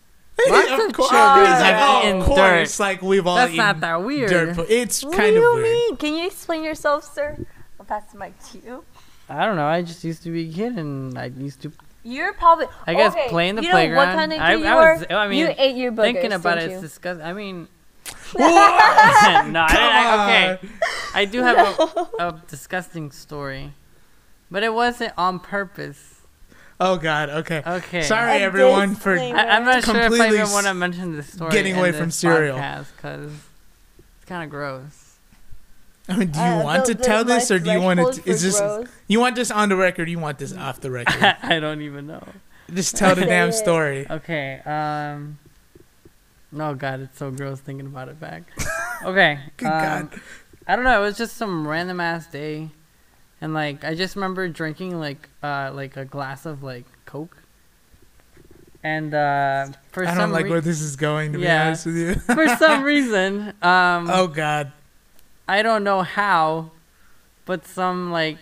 [0.50, 1.10] Lots of of course.
[1.12, 2.78] children He's like, have oh, eaten of course.
[2.78, 2.80] dirt.
[2.84, 4.30] Like we've all That's eaten not that weird.
[4.30, 4.56] dirt.
[4.58, 5.64] But it's What kind do of you weird.
[5.64, 5.98] mean?
[5.98, 7.38] Can you explain yourself, sir?
[7.80, 8.84] I'll pass the mic to you.
[9.30, 9.66] I don't know.
[9.66, 11.72] I just used to be a kid, and I used to.
[12.04, 12.68] You're probably.
[12.86, 14.16] I guess okay, playing the you know what playground.
[14.16, 14.94] kind of I, kid you I were?
[14.98, 15.06] was.
[15.10, 17.26] I mean, you ate your boogers, thinking about it, didn't it's disgusting.
[17.26, 17.68] I mean,
[18.38, 20.68] no, I didn't, I, okay.
[21.16, 23.74] I do have a, a disgusting story,
[24.52, 26.22] but it wasn't on purpose.
[26.80, 27.30] Oh God.
[27.30, 27.62] Okay.
[27.66, 28.02] Okay.
[28.02, 29.18] Sorry, A everyone, for.
[29.18, 31.52] I, I'm not sure if I even want to mention this story.
[31.52, 32.58] getting in away from this cereal.
[32.98, 33.32] because
[34.18, 35.16] it's kind of gross.
[36.08, 38.30] I mean, do you Uh, want the- to tell this, or do you want to?
[38.30, 40.10] Is this gross- you want this on the record?
[40.10, 41.36] You want this off the record?
[41.42, 42.24] I don't even know.
[42.74, 44.06] Just tell the damn story.
[44.10, 44.60] Okay.
[44.66, 45.40] Um.
[46.58, 48.44] Oh God, it's so gross thinking about it back.
[49.04, 49.40] Okay.
[49.58, 50.22] Good um, God.
[50.68, 51.00] I don't know.
[51.00, 52.70] It was just some random ass day,
[53.42, 57.38] and like I just remember drinking like uh like a glass of like Coke,
[58.84, 61.34] and uh for some I don't some like rea- where this is going.
[61.34, 62.16] To be honest with you.
[62.34, 64.72] for some reason um oh God.
[65.48, 66.72] I don't know how,
[67.46, 68.38] but some like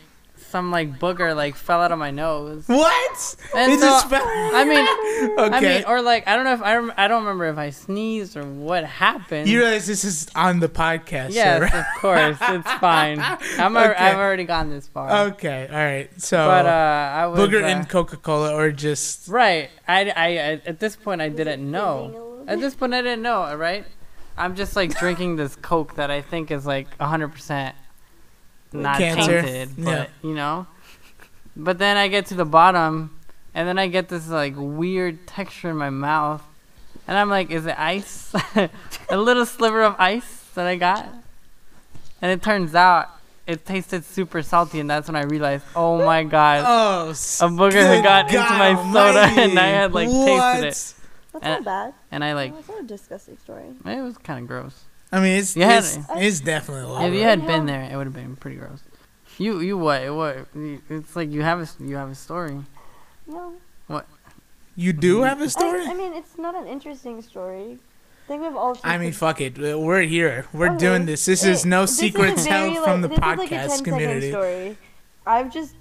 [0.54, 2.66] some like booger like fell out of my nose.
[2.68, 3.36] What?
[3.56, 5.56] And it so, just fell- I mean, okay.
[5.58, 7.72] I mean, or like I don't know if I rem- I don't remember if I
[7.72, 9.50] sneezed or what happened.
[9.50, 11.74] you realize this is on the podcast, yes, right?
[11.74, 13.20] of course, it's fine.
[13.58, 13.96] I'm Okay.
[13.96, 15.12] I've already gone this far.
[15.34, 15.68] Okay.
[15.72, 16.10] All right.
[16.22, 19.72] So but uh, I was booger uh, in Coca Cola, or just right.
[19.88, 22.44] I, I, I at this point I didn't know.
[22.48, 23.42] At this point I didn't know.
[23.42, 23.86] all Right.
[24.38, 27.76] I'm just like drinking this Coke that I think is like 100 percent
[28.74, 29.42] not Cancer.
[29.42, 29.86] tainted, Yeah.
[29.86, 30.68] but you know.
[31.56, 33.20] But then I get to the bottom,
[33.54, 36.42] and then I get this like weird texture in my mouth,
[37.08, 38.34] and I'm like, is it ice?
[39.10, 41.08] a little sliver of ice that I got,
[42.22, 43.10] and it turns out
[43.46, 47.14] it tasted super salty, and that's when I realized, oh my god, oh, a
[47.50, 50.94] booger had got into my soda, and I had like tasted it,
[51.34, 51.94] That's Uh, not bad.
[52.12, 53.66] and I like That's not a disgusting story.
[53.86, 54.86] it was kind of gross.
[55.14, 56.04] I mean, it's You it's, it.
[56.18, 57.06] it's definitely a little.
[57.06, 57.48] If you had hell?
[57.48, 58.82] been there, it would have been pretty gross.
[59.38, 60.48] You you what what?
[60.90, 62.60] It's like you have a s- you have a story.
[63.28, 63.54] No.
[63.88, 64.06] What?
[64.76, 65.86] You do have a story.
[65.86, 67.78] I, I mean, it's not an interesting story.
[68.26, 68.78] I think we've all.
[68.84, 69.58] I mean, fuck it.
[69.58, 70.46] We're here.
[70.54, 70.78] We're Okay.
[70.78, 71.26] doing this.
[71.26, 73.52] This is It- no this is a secrets very, held from the like, this is
[73.52, 74.30] like a podcast community.
[74.32, 74.78] Story.
[75.26, 75.74] I've just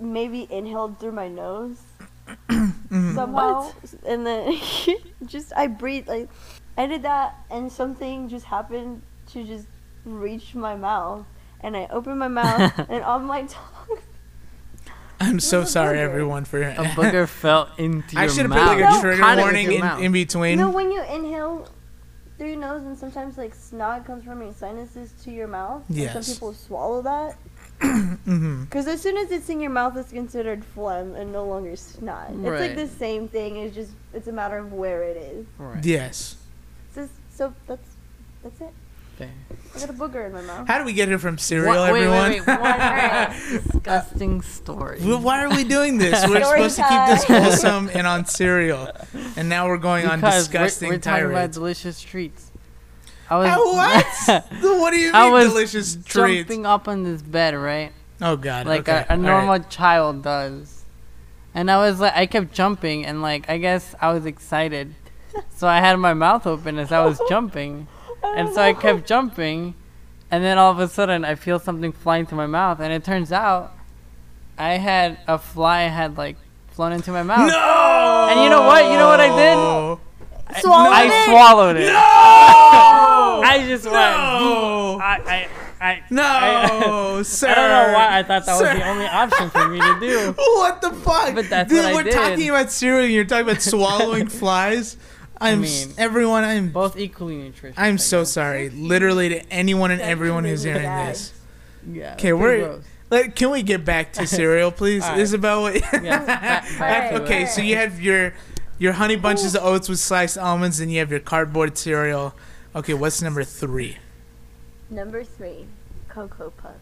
[0.00, 1.78] maybe inhaled through my nose
[2.48, 3.14] Mhm.
[3.14, 3.72] somehow,
[4.06, 4.58] and then
[5.26, 6.28] just I breathe like
[6.76, 9.66] I did that, and something just happened to just
[10.04, 11.24] reach my mouth,
[11.60, 13.98] and I opened my mouth, and on my tongue.
[15.18, 16.00] I'm so sorry, booger?
[16.00, 16.60] everyone, for.
[16.62, 18.30] A booger fell into I your mouth.
[18.30, 18.98] I should have put like No.
[18.98, 20.02] a trigger Caught it warning your in, mouth.
[20.02, 20.50] in between.
[20.58, 21.68] You know when you inhale
[22.36, 25.82] through your nose, and sometimes like snot comes from your sinuses to your mouth.
[25.88, 26.12] and Yes.
[26.26, 27.36] Some people swallow that.
[28.26, 28.64] Mm-hmm.
[28.64, 32.28] Because as soon as it's in your mouth, it's considered phlegm and no longer snot.
[32.30, 32.52] Right.
[32.52, 33.56] It's like the same thing.
[33.56, 35.46] It's just it's a matter of where it is.
[35.58, 35.84] Right.
[35.84, 36.34] Yes.
[37.36, 37.96] So, so that's
[38.42, 38.72] that's it.
[39.16, 39.30] Okay.
[39.74, 40.68] I got a booger in my mouth.
[40.68, 42.30] How do we get here from cereal, What- wait, everyone?
[42.30, 42.60] wait, wait.
[42.60, 45.00] One disgusting story.
[45.02, 46.12] Well, Why are we doing this?
[46.28, 48.90] We're Story supposed to keep this wholesome and on cereal,
[49.36, 52.50] and now we're going on Because we're- disgusting we're, talking about delicious treats.
[53.30, 53.74] I was
[54.28, 54.44] what?
[54.80, 56.48] what do you mean I was delicious treats?
[56.48, 57.92] jumping up on this bed, right?
[58.20, 58.66] Oh God!
[58.66, 58.92] like okay.
[58.92, 59.18] a, a all right.
[59.20, 60.84] normal child does.
[61.54, 64.94] And I was like, I kept jumping, and like, I guess I was excited,
[65.54, 67.88] so I had my mouth open as I was jumping,
[68.22, 69.74] and so I kept jumping,
[70.30, 73.04] and then all of a sudden I feel something flying through my mouth, and it
[73.04, 73.72] turns out
[74.58, 76.36] I had a fly had like
[76.68, 77.50] flown into my mouth.
[77.50, 78.28] No.
[78.30, 78.84] And you know what?
[78.84, 79.96] You know what I did?
[80.54, 80.62] did?
[80.62, 81.24] Swallowed I it?
[81.26, 81.86] swallowed it.
[81.86, 81.92] No.
[83.44, 83.94] I just went.
[83.94, 84.98] No.
[85.02, 85.48] I,
[85.80, 86.22] I, I, No,
[87.18, 87.48] I, sir.
[87.50, 90.34] I don't know why I thought that was the only option for me to do.
[90.56, 91.34] What the fuck?
[91.34, 92.14] But that's Dude, what I we're did.
[92.14, 94.96] talking about cereal and you're talking about swallowing flies.
[95.40, 96.44] I'm s- mean, everyone.
[96.44, 97.78] I'm Both equally nutritious.
[97.78, 101.08] I'm so sorry, literally to anyone and That everyone who's hearing gag.
[101.14, 101.32] this.
[101.90, 102.14] Yeah.
[102.14, 102.84] 'Kay, it's pretty we're- gross.
[103.08, 105.02] Like, can we get back to cereal, please?
[105.04, 105.20] Alright.
[105.20, 105.80] Isabel, Yeah,
[106.24, 107.48] back- back Alright, okay, it.
[107.50, 108.32] so you have your
[108.78, 112.34] your honey bunches of oats with sliced almonds, and you have your cardboard cereal.
[112.74, 113.98] Okay, what's number three?
[114.90, 115.66] Number three,
[116.08, 116.74] Cocoa Puffs.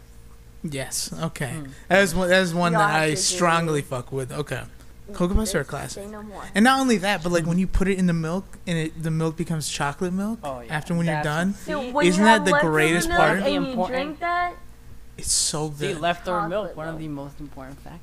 [0.62, 1.12] Yes.
[1.12, 1.66] Okay, Hmm.
[1.88, 2.28] that is one.
[2.30, 4.32] That is one Y'all that I to do- strongly fuck with.
[4.32, 4.62] Okay,
[5.12, 6.04] Cocoa Puffs are a classic.
[6.04, 6.42] Say no more.
[6.54, 9.02] and not only that, but like when you put it in the milk and it,
[9.02, 10.74] the milk becomes chocolate milk Oh, yeah.
[10.74, 13.38] after when you're done, So when Isn't you that have the leftover greatest milk part?
[13.42, 13.88] And you Important.
[14.06, 14.54] drink that,
[15.18, 16.00] it's so See, good.
[16.00, 17.00] leftover milk, Chocolate one of milk.
[17.02, 18.00] the most important factors.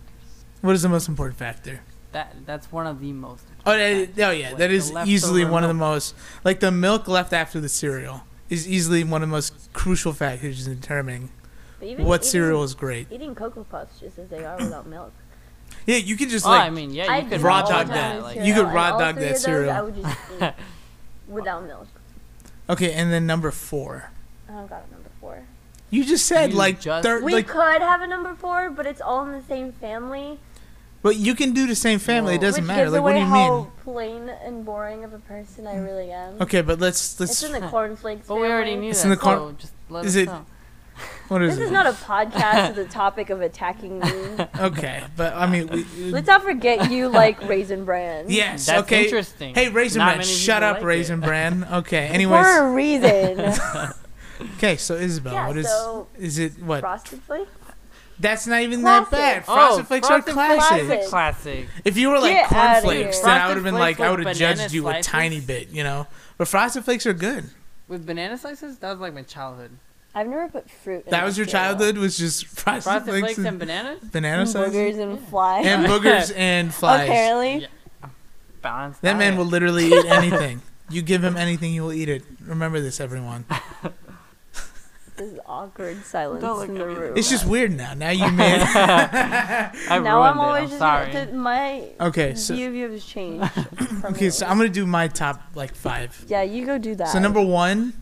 [0.61, 1.81] what is the most important factor?
[2.11, 3.45] that that's one of the most.
[3.65, 6.59] Oh, that, oh yeah, Like, that the is easily leftover one of the most like
[6.59, 10.75] the milk left after the cereal is easily one of the most crucial factors in
[10.79, 11.29] determining
[11.79, 13.07] But even what eating- cereal is great.
[13.11, 15.13] Eating Cocoa Puffs just as they are without milk.
[15.91, 18.21] Yeah, you could just Well, like I mean, yeah, you I could raw dog that.
[18.23, 19.71] Like, You could raw dog that those cereal.
[19.71, 20.54] I would just eat
[21.27, 21.88] without milk.
[22.69, 24.10] okay, and then number four.
[24.49, 25.43] I don't got a number four.
[25.89, 28.86] You just said You like just- third, We like, could have a number four, but
[28.86, 30.39] it's all in the same family.
[31.01, 32.36] but you can do the same family.
[32.36, 32.89] It doesn't which matter.
[32.89, 33.67] Like, what do you mean how mean?
[33.84, 36.41] plain and boring of a person I really am.
[36.41, 37.32] Okay, but let's It's let's.
[37.43, 39.10] It's in the cornflakes But we already knew It's that.
[39.12, 40.45] in the so just let is us it- know.
[41.32, 41.65] What is This it?
[41.67, 44.12] is not a podcast with the topic of attacking me.
[44.60, 48.26] okay, but I mean, we, Let's not forget you like Raisin Bran.
[48.28, 48.65] yes.
[48.65, 49.06] That's okay.
[49.06, 49.56] interesting.
[49.56, 50.86] Hey, Raisin Not Bran, many shut people up, like it.
[50.88, 51.63] Raisin Bran.
[51.72, 52.08] Okay.
[52.08, 53.54] Anyways, For a reason.
[54.58, 54.76] okay.
[54.76, 56.62] So Isabel, yeah, what is so is it?
[56.62, 56.82] What?
[56.82, 57.50] Frosted Flakes?
[58.20, 59.12] That's not even Classic.
[59.12, 59.44] that bad.
[59.48, 60.86] Oh, Frosted Flakes are Frosted classic.
[60.86, 61.10] Flakes.
[61.10, 61.67] Classic.
[61.86, 63.26] If you were like Get outta cornflakes, here.
[63.26, 64.82] then I Frosted would have been Flakes like, I with would have banana judged you
[64.82, 65.06] a slices?
[65.08, 66.08] tiny bit, you know.
[66.38, 67.46] But Frosted Flakes are good.
[67.88, 69.72] With banana slices, that was like my childhood.
[70.13, 71.63] I've never put fruit in That was your cereal.
[71.76, 74.00] childhood was just Frosted, Frosted Flakes, flakes and and bananas.
[74.12, 75.65] banana And slices boogers and flies.
[75.65, 77.08] and boogers and flies.
[77.10, 77.58] Apparently.
[77.62, 77.67] Yeah.
[78.62, 79.02] Balanced.
[79.02, 80.62] That man will literally eat anything.
[80.89, 82.24] You give him anything, he will eat it.
[82.45, 83.45] Remember this, everyone.
[85.17, 86.93] This is awkward silence Don't look in at the me.
[87.00, 87.17] room.
[87.17, 87.93] It's just weird now.
[87.93, 88.60] Now you made.
[88.60, 90.41] I now I'm ruined it.
[90.41, 91.12] always I'm just sorry.
[91.12, 93.47] th- my okay, so view of you has changed.
[93.52, 94.52] from okay, so yours.
[94.52, 96.26] I'm gonna do my top like five.
[96.28, 97.10] yeah, you go do that.
[97.10, 97.93] So number one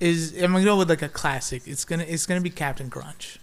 [0.00, 1.62] is I'm gonna go with like a classic.
[1.66, 3.38] It's gonna it's gonna be Captain Crunch,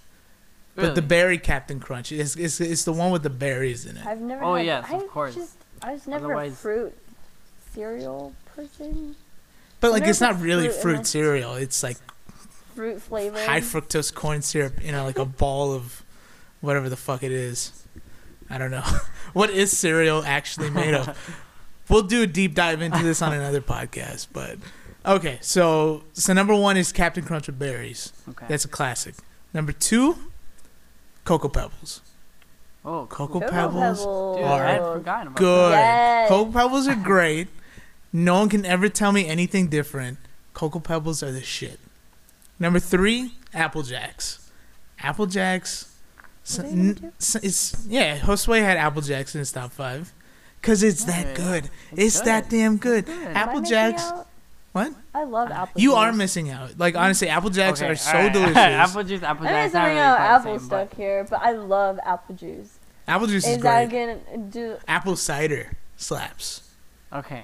[0.75, 4.05] but the berry Captain Crunch is it's, it's the one with the berries in it.
[4.05, 4.43] I've never.
[4.43, 5.35] Oh, had, yes, of course.
[5.35, 6.97] Just, I was never Otherwise- a fruit
[7.73, 9.15] cereal person.
[9.81, 11.55] But like it's not really fruit fruit cereal.
[11.55, 11.97] It's like
[12.73, 13.37] Fruit flavor.
[13.39, 16.03] high fructose corn syrup, you know, like a ball of
[16.61, 17.71] whatever the fuck it is.
[18.49, 18.83] I don't know.
[19.33, 21.41] what is cereal actually made of?
[21.87, 24.57] We'll do a deep dive into this on another podcast, but
[25.07, 25.37] okay.
[25.41, 28.11] So, so number 1 is Captain Crunch with berries.
[28.29, 28.45] Okay.
[28.49, 29.15] That's a classic.
[29.53, 30.17] Number 2,
[31.23, 32.01] Cocoa Pebbles.
[32.83, 34.35] oh, Cocoa, Cocoa Pebbles, Pebbles.
[34.37, 35.71] Dude, are I had forgotten about good.
[35.71, 36.29] Yes.
[36.29, 37.47] Cocoa Pebbles are great.
[38.13, 40.17] No one can ever tell me anything different.
[40.53, 41.79] Cocoa Pebbles are the shit.
[42.59, 44.49] Number three, Apple Jacks.
[44.99, 45.93] Apple Jacks.
[46.45, 47.11] s- What are they gonna n- do?
[47.43, 48.19] it's yeah.
[48.19, 50.13] Josue had Apple Jacks in his top five,
[50.61, 51.65] cause it's that good.
[51.91, 53.05] It's It's, that damn good.
[53.07, 53.27] good.
[53.35, 54.03] Apple Jacks.
[54.03, 54.27] out?
[54.75, 54.91] What?
[55.13, 55.79] I love apple.
[55.79, 55.97] You juice.
[55.97, 56.77] are missing out.
[56.77, 58.33] Like honestly, Apple Jacks Okay, are so alright.
[58.33, 58.57] delicious.
[58.57, 59.55] apple juice, apple jacks.
[59.55, 59.73] I juice.
[59.73, 62.79] know not really about apple same, stuff but- here, but I love apple juice.
[63.07, 64.19] Apple juice is Is that great.
[64.33, 64.75] gonna do?
[64.85, 66.63] Apple cider slaps.
[67.13, 67.43] Okay.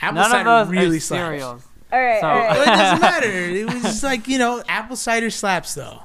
[0.00, 1.22] Apple None cider of those really are slaps.
[1.24, 1.62] cereals.
[1.90, 2.60] All right, So- all Well, right.
[2.62, 3.28] it doesn't matter.
[3.32, 6.02] It was just like you know, apple cider slaps though.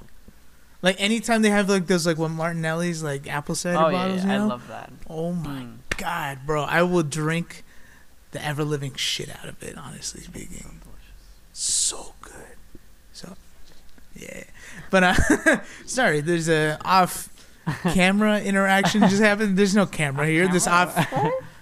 [0.82, 4.24] Like anytime they have like those like what Martinelli's like apple cider Oh yeah, bottles,
[4.24, 4.48] yeah, I you know.
[4.48, 4.94] love that.
[5.10, 5.76] oh my Mm.
[5.98, 6.64] god, bro!
[6.64, 7.64] I will drink
[8.34, 9.78] the ever living shit out of it.
[9.78, 10.82] Honestly speaking,
[11.54, 12.34] so good.
[13.14, 13.36] So
[14.16, 14.44] yeah,
[14.90, 17.30] but uh, sorry, there's a off
[17.94, 19.58] camera interaction just happened.
[19.58, 20.48] There's no camera here.
[20.48, 20.94] This off.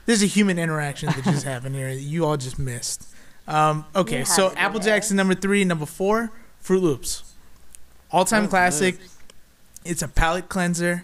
[0.06, 1.90] There's a human interaction that just happened here.
[1.94, 3.08] that You all just missed.
[3.48, 4.80] Um, okay, so had to be Apple.
[4.80, 5.64] Jacks is number three.
[5.64, 7.34] Number four, Fruit Loops.
[8.12, 9.00] All time classic.
[9.00, 9.18] Loops.
[9.84, 11.04] It's a palate cleanser.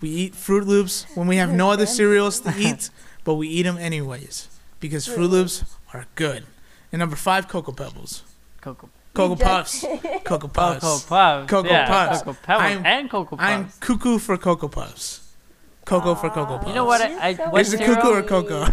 [0.00, 2.90] We eat Fruit Loops when we have no other cereals to eat,
[3.24, 4.48] but we eat them anyways
[4.80, 6.44] because Fruit Fruit Loops are good.
[6.92, 8.22] And number five, Cocoa Pebbles.
[8.60, 8.88] Cocoa.
[9.14, 9.80] Cocoa Puffs.
[9.82, 11.04] just- oh, Cocoa Cocoa Puffs.
[11.04, 11.50] Puffs.
[11.50, 12.22] Cocoa yeah, Puffs.
[12.22, 13.48] Cocoa Pebbles I'm- and Cocoa Puffs.
[13.48, 15.34] I'm cuckoo for Cocoa Puffs.
[15.84, 16.68] Cocoa for Cocoa Puffs.
[16.68, 17.08] You know what?
[17.08, 18.68] You're I, so what Is it cuckoo or cocoa?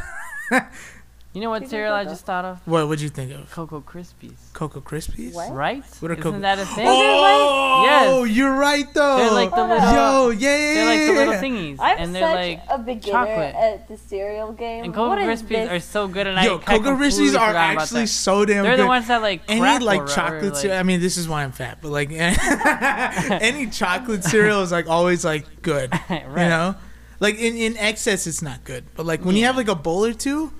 [1.35, 2.59] You know what cereal I just thought of?
[2.65, 3.51] What would you think of?
[3.51, 4.37] Cocoa Krispies.
[4.53, 5.33] Cocoa Krispies?
[5.33, 5.51] What?
[5.51, 5.83] Right?
[5.99, 6.85] What are Isn't Cocoa- that a thing?
[6.87, 8.07] Oh, Yes.
[8.09, 9.17] Oh, you're right though.
[9.17, 9.73] They're like the Oh, no.
[9.75, 9.93] little.
[9.93, 13.53] Yo, yeah, yeah, They're like the little thingies, I'm and they're like a beginner chocolate.
[13.55, 14.85] at the cereal game.
[14.85, 15.69] And Cocoa What is Krispies this?
[15.71, 18.65] are so good, and Yo, I Cocoa completely Krispies are actually so damn good.
[18.69, 18.83] They're good.
[18.83, 20.79] the ones that like any like chocolate or, cereal.
[20.79, 25.25] I mean, this is why I'm fat, but like any chocolate cereal is like always
[25.25, 25.91] like good.
[26.09, 26.23] right.
[26.29, 26.75] You know,
[27.19, 28.85] like in in excess, it's not good.
[28.95, 30.53] But like when you have like a bowl or two,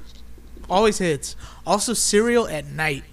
[0.70, 1.36] always hits.
[1.66, 3.04] Also, cereal at night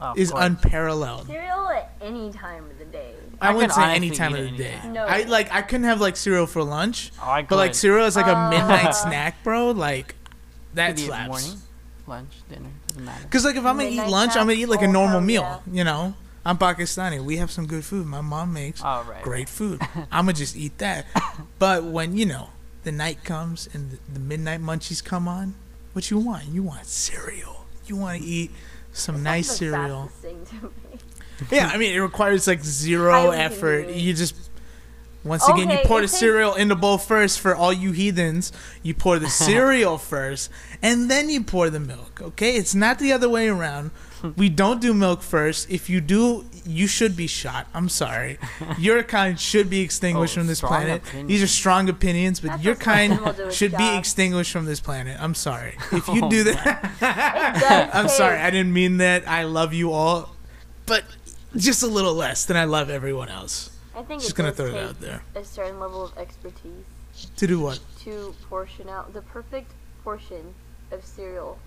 [0.00, 0.44] Oh, is course.
[0.44, 1.26] unparalleled.
[1.26, 3.14] cereal at any time of the day.
[3.40, 4.70] I, I wouldn't say any time of the day.
[4.72, 4.92] anytime.
[4.92, 5.04] No.
[5.04, 8.14] I like I couldn't have like cereal for lunch, Oh, I but like cereal is
[8.16, 9.70] like a Uh, midnight snack, bro.
[9.72, 10.14] Like
[10.74, 11.28] that Could eat slaps.
[11.28, 11.62] morning,
[12.06, 13.26] lunch, dinner, doesn't matter.
[13.28, 15.42] Cause like if I'm gonna eat Midnight lunch, I'm gonna eat like a normal meal.
[15.42, 15.58] yeah.
[15.78, 16.14] You know,
[16.46, 17.20] I'm Pakistani.
[17.22, 18.06] We have some good food.
[18.06, 19.22] My mom makes Oh, right.
[19.22, 19.80] great food.
[20.12, 21.06] I'm gonna just eat that.
[21.58, 22.50] But when you know
[22.84, 25.54] the night comes and the, the midnight munchies come on,
[25.98, 26.44] what you want?
[26.46, 27.66] You want cereal.
[27.86, 28.52] You want to eat
[28.92, 30.06] some Sounds nice the cereal.
[30.22, 30.70] thing to me.
[31.50, 33.78] Yeah, I mean it requires like zero effort.
[33.86, 34.04] convenient.
[34.06, 34.34] You just
[35.24, 38.52] Once again, you pour the takes- cereal in the bowl first for all you heathens.
[38.84, 40.50] You pour the cereal first,
[40.82, 42.20] and then you pour the milk.
[42.22, 43.90] Okay, it's not the other way around.
[44.36, 45.70] We don't do milk first.
[45.70, 47.66] If you do, you should be shot.
[47.74, 48.38] I'm sorry.
[48.78, 51.02] Your kind should be extinguished Oh, from this planet.
[51.06, 51.26] opinion.
[51.28, 54.52] These are strong opinions, but That's your kind someone will do its should be extinguished
[54.52, 55.16] from this planet.
[55.20, 55.76] I'm sorry.
[55.92, 58.38] If you Oh do that, I'm sorry.
[58.38, 59.26] I didn't mean that.
[59.28, 60.34] I love you all,
[60.86, 61.04] but
[61.56, 63.70] just a little less than I love everyone else.
[63.96, 65.22] I think Just it gonna throw it out there.
[65.34, 66.84] a certain level of expertise
[67.36, 67.80] To do what?
[68.04, 69.72] to portion out the perfect
[70.04, 70.54] portion
[70.92, 71.58] of cereal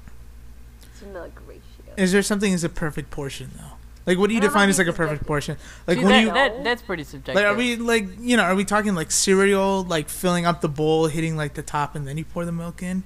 [0.99, 1.61] to milk ratio.
[1.97, 3.77] Is there something as a perfect portion though?
[4.05, 5.57] Like, what do you define as like a perfect portion?
[5.85, 7.35] Like, See, when that, you that, that's pretty subjective.
[7.35, 10.69] like, are we like you know, are we talking like cereal, like filling up the
[10.69, 13.03] bowl, hitting like the top, and then you pour the milk in, and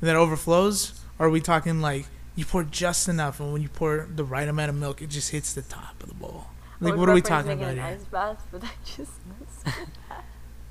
[0.00, 1.00] then it overflows?
[1.18, 4.48] Or are we talking like you pour just enough, and when you pour the right
[4.48, 6.46] amount of milk, it just hits the top of the bowl?
[6.80, 7.84] Like, what are we talking about an here?
[7.84, 9.12] Ice bath, but that just.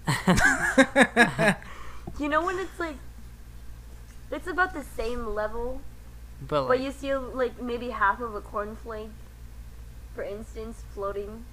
[2.19, 2.97] you know when it's like,
[4.29, 5.79] it's about the same level,
[6.41, 9.09] but but you see like maybe half of a cornflake,
[10.15, 11.45] for instance, floating.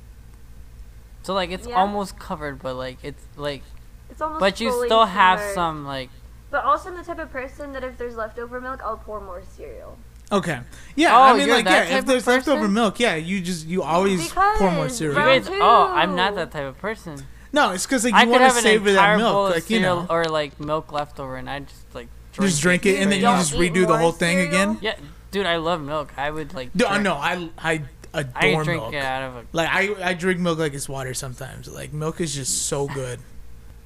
[1.23, 1.77] so like it's Yeah.
[1.77, 3.63] almost covered, but like it's like,
[4.11, 4.41] It's almost.
[4.41, 6.11] but you fully still have some like.
[6.51, 9.43] But also, I'm the type of person that if there's leftover milk, I'll pour more
[9.55, 9.99] cereal.
[10.33, 10.61] Okay.
[10.97, 13.67] Yeah, Oh, I mean, you're like, that yeah, if there's leftover milk, yeah, you just
[13.67, 15.19] you always pour more cereal.
[15.19, 17.27] You guys, oh, I'm not that type of person.
[17.53, 19.71] No, it's because like you want to have an savor entire that milk, of like
[19.71, 23.13] you know, or like milk leftover, and I just like drink just drink it and
[23.13, 24.49] then you just redo the more whole thing cereal?
[24.49, 24.79] again.
[24.81, 24.97] Yeah,
[25.31, 26.13] dude, I love milk.
[26.17, 26.75] I would like.
[26.75, 27.83] No, drink- no, I I
[28.15, 28.95] adore I drink milk.
[28.95, 29.45] it out of a.
[29.53, 31.69] Like I I drink milk like it's water sometimes.
[31.69, 33.21] Like milk is just so good.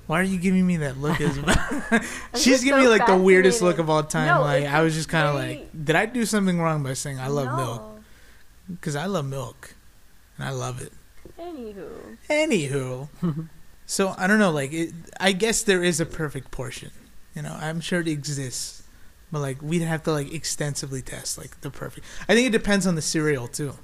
[0.07, 1.21] Why are you giving me that look?
[1.21, 1.37] As
[2.35, 4.27] she's just giving me like the weirdest look of all time.
[4.27, 7.19] No, like I was just kind of like, did I do something wrong by saying
[7.21, 8.01] I love milk?
[8.69, 9.75] Because I love milk,
[10.37, 10.93] and I love it.
[11.39, 13.49] Anywho, Anywho,
[13.87, 14.51] so I don't know.
[14.51, 16.91] Like, it, I guess there is a perfect portion.
[17.35, 18.83] You know, I'm sure it exists,
[19.31, 22.07] but like we'd have to like extensively test like the perfect.
[22.29, 23.75] I think it depends on the cereal too.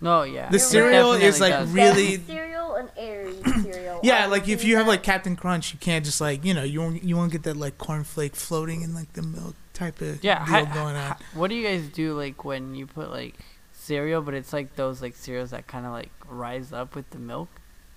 [0.00, 0.50] No, yeah.
[0.50, 1.70] The it cereal is, like, does.
[1.70, 4.00] really- Dense cereal and airy cereal.
[4.02, 6.62] Yeah, like if things you have like Cap'n Crunch, you can't just like you know
[6.62, 10.22] you won't you won't get that like cornflake floating in like the milk type of
[10.22, 11.12] Yeah, deal hi- going on.
[11.12, 13.34] hi- what do you guys do like when you put like
[13.72, 17.18] cereal, but it's like those like cereals that kind of like rise up with the
[17.18, 17.48] milk?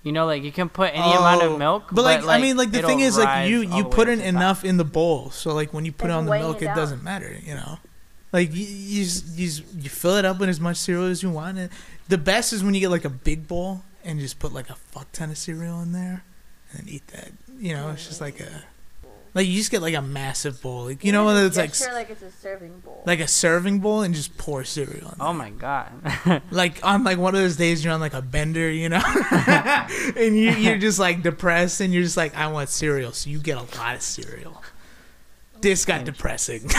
[0.08, 2.56] You know, like you can put any amount Oh, of milk, but like, I mean,
[2.56, 4.34] like the thing is, like you you put in to top.
[4.34, 6.74] enough in the bowl, so like when you put it on the milk, it it
[6.74, 7.78] doesn't matter, you know.
[8.32, 11.22] Like you you, just, you just- you fill it up with as much cereal as
[11.22, 11.58] you want.
[11.58, 11.70] And
[12.08, 14.74] the best is when you get like a big bowl and just put like a
[14.74, 16.24] fuck ton of cereal in there
[16.72, 17.30] and eat that.
[17.58, 18.64] You know, it's just like a
[19.34, 21.92] like you just get like a massive bowl, like you know, when it's like gesture
[21.92, 23.02] like it's a serving bowl.
[23.06, 25.10] like a serving bowl and just pour cereal.
[25.10, 25.90] In Oh my god.
[26.50, 29.02] like on like one of those days you're on like a bender, you know,
[30.16, 33.38] and you you're just like depressed and you're just like I want cereal, so you
[33.38, 34.62] get a lot of cereal.
[35.60, 36.68] This got depressing.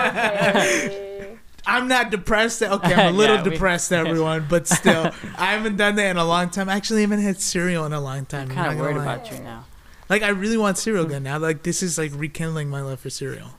[0.00, 1.36] Okay.
[1.66, 2.62] I'm not depressed.
[2.62, 6.16] Okay, I'm a little Yeah, we- depressed, everyone, but still, I haven't done that in
[6.16, 6.68] a long time.
[6.68, 8.50] I actually haven't had cereal in a long time.
[8.50, 9.66] I'm I'm kind not of worried about you now.
[10.10, 11.38] Like, I really want cereal again now.
[11.38, 13.52] Like, this is like rekindling my love for cereal.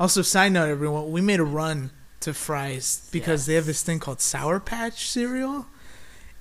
[0.00, 3.98] Also, side note, everyone, we made a run to Fry's because they have this thing
[4.00, 5.66] called Sour Patch cereal.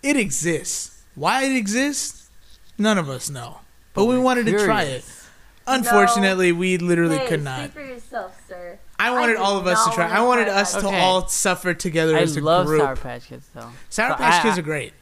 [0.01, 1.03] It exists.
[1.15, 2.29] Why it exists,
[2.77, 3.59] none of us know.
[3.93, 4.85] But we we're wanted to try it.
[5.03, 5.27] curious.
[5.67, 7.69] Unfortunately, we literally hey, could Speak not.
[7.71, 8.79] for yourself, sir.
[8.97, 10.07] I wanted did all of us to try.
[10.09, 10.81] I wanted us that.
[10.81, 10.99] to Okay.
[10.99, 12.81] all suffer together I as a love group.
[12.81, 13.69] Sour Patch Kids though.
[13.89, 14.93] Sour But Patch I- Kids I- are great.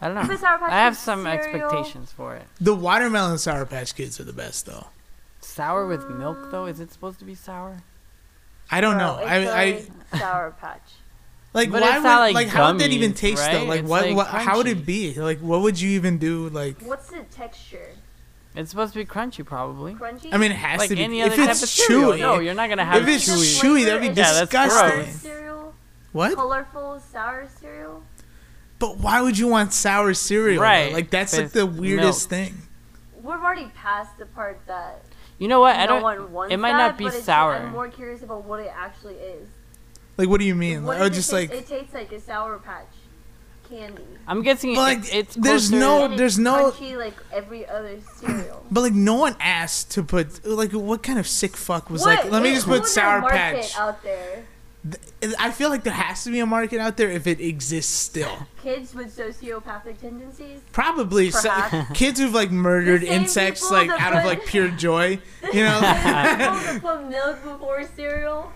[0.00, 0.36] I don't But know.
[0.36, 2.46] Sour Patch I have some cereal- expectations for it.
[2.60, 4.86] The watermelon Sour Patch Kids are the best, though.
[5.40, 6.66] Sour with uh, milk though?
[6.66, 7.78] Is it supposed to be sour?
[8.70, 9.22] I don't No, know.
[9.26, 9.64] it's I, I
[10.12, 10.82] a Sour Patch.
[11.54, 13.64] like But why it's would not like like how would that even taste though?
[13.64, 15.14] Like It's, what, like, what how would it be?
[15.14, 16.48] Like what would you even do?
[16.50, 17.88] Like What's the texture?
[18.54, 19.94] It's supposed to be crunchy, probably.
[19.94, 20.32] Crunchy?
[20.32, 21.02] I mean, it has Like to be.
[21.04, 22.12] any if type it's of cereal.
[22.12, 23.60] chewy, No, you're not gonna have if it's chewy.
[23.62, 25.02] chewy, that'd be Yeah, that's disgusting.
[25.04, 25.14] gross.
[25.16, 25.74] cereal,
[26.12, 26.34] What?
[26.34, 28.02] colorful sour cereal.
[28.78, 30.56] But why would you want sour cereal?
[30.58, 30.62] though?
[30.62, 32.46] Right, Like that's like the weirdest milk.
[32.48, 32.62] thing.
[33.16, 35.02] We've already passed the part that
[35.38, 35.74] You know what?
[35.76, 36.02] no I don't.
[36.02, 37.54] one wants it might that, not be but sour.
[37.56, 39.48] I'm more curious about what it actually is.
[40.16, 40.84] Like what do you mean?
[40.84, 41.50] What Like, oh, it just taste?
[41.52, 42.86] like it tastes like a sour patch
[43.68, 44.02] candy.
[44.26, 47.98] I'm guessing But, it, like, it's there's closer- no- there's no- crunchy like every other
[48.16, 48.64] cereal.
[48.70, 52.24] But like no one asked to put like what kind of sick fuck was What
[52.24, 53.76] like let me just put sour patch.
[53.76, 54.44] out there.
[54.90, 57.92] Th- I feel like there has to be a market out there if it exists
[57.92, 58.46] still.
[58.62, 60.60] Kids with sociopathic tendencies.
[60.72, 61.50] Probably so,
[61.94, 65.18] kids who've like murdered insects like that out of like pure joy,
[65.52, 65.80] you know.
[66.72, 68.52] People put milk before cereal.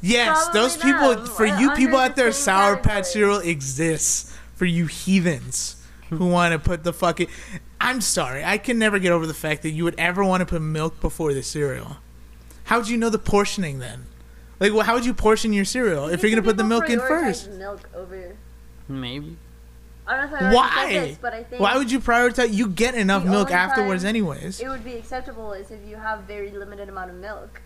[0.00, 1.26] yes, Probably those people them.
[1.26, 5.76] for We're you people under out there, same Sour Patch cereal exists for you heathens.
[6.08, 7.28] who want to put the fucking.
[7.78, 10.46] I'm sorry, I can never get over the fact that you would ever want to
[10.46, 11.98] put milk before the cereal.
[12.64, 14.06] How would you know the portioning then?
[14.58, 16.98] Like, well, how would you portion your cereal if you're gonna put the milk in
[17.00, 17.50] first?
[17.52, 18.36] Milk over.
[18.88, 19.36] Maybe.
[20.06, 20.88] I don't know if I Why?
[20.92, 22.52] said this, but I think Why would you prioritize?
[22.54, 24.60] You get enough The milk only afterwards, time anyways.
[24.60, 27.60] it would be acceptable is if you have very limited amount of milk.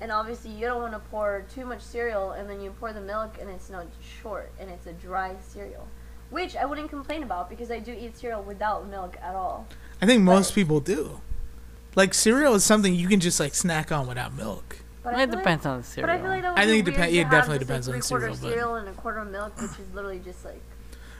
[0.00, 3.00] And obviously you don't want to pour too much cereal and then you pour the
[3.00, 3.86] milk and it's not
[4.22, 5.86] short and it's a dry cereal.
[6.30, 9.66] Which I wouldn't complain about because I do eat cereal without milk at all.
[10.00, 11.20] I think most But- people do.
[11.96, 14.78] Like cereal is something you can just like snack on without milk.
[15.12, 16.10] But It depends like, on the But cereal.
[16.10, 18.02] I feel like that I think it weird depen- to it definitely depends like, on
[18.02, 20.60] three-quarter cereal, but- cereal and a quarter of milk, which is literally just like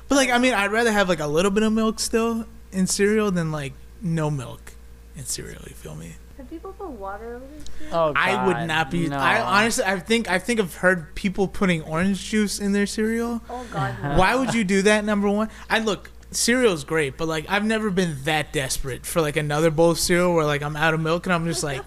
[0.09, 2.87] But like, I mean, I'd rather have like a little bit of milk still in
[2.87, 3.73] cereal than like
[4.03, 4.73] no milk
[5.17, 5.63] in cereal.
[5.67, 6.17] You feel me?
[6.37, 7.97] Have people put water over their cereal?
[7.99, 9.09] oh, I would not be.
[9.09, 9.17] No.
[9.17, 13.43] I honestly, I think, I think I've heard people putting orange juice in their cereal.
[13.51, 14.17] Oh god, no.
[14.17, 15.05] Why would you do that?
[15.05, 16.11] Number one, I look.
[16.31, 20.35] Cereal's great, but like I've never been that desperate for like another bowl of cereal
[20.35, 21.83] where like I'm out of milk and I'm just like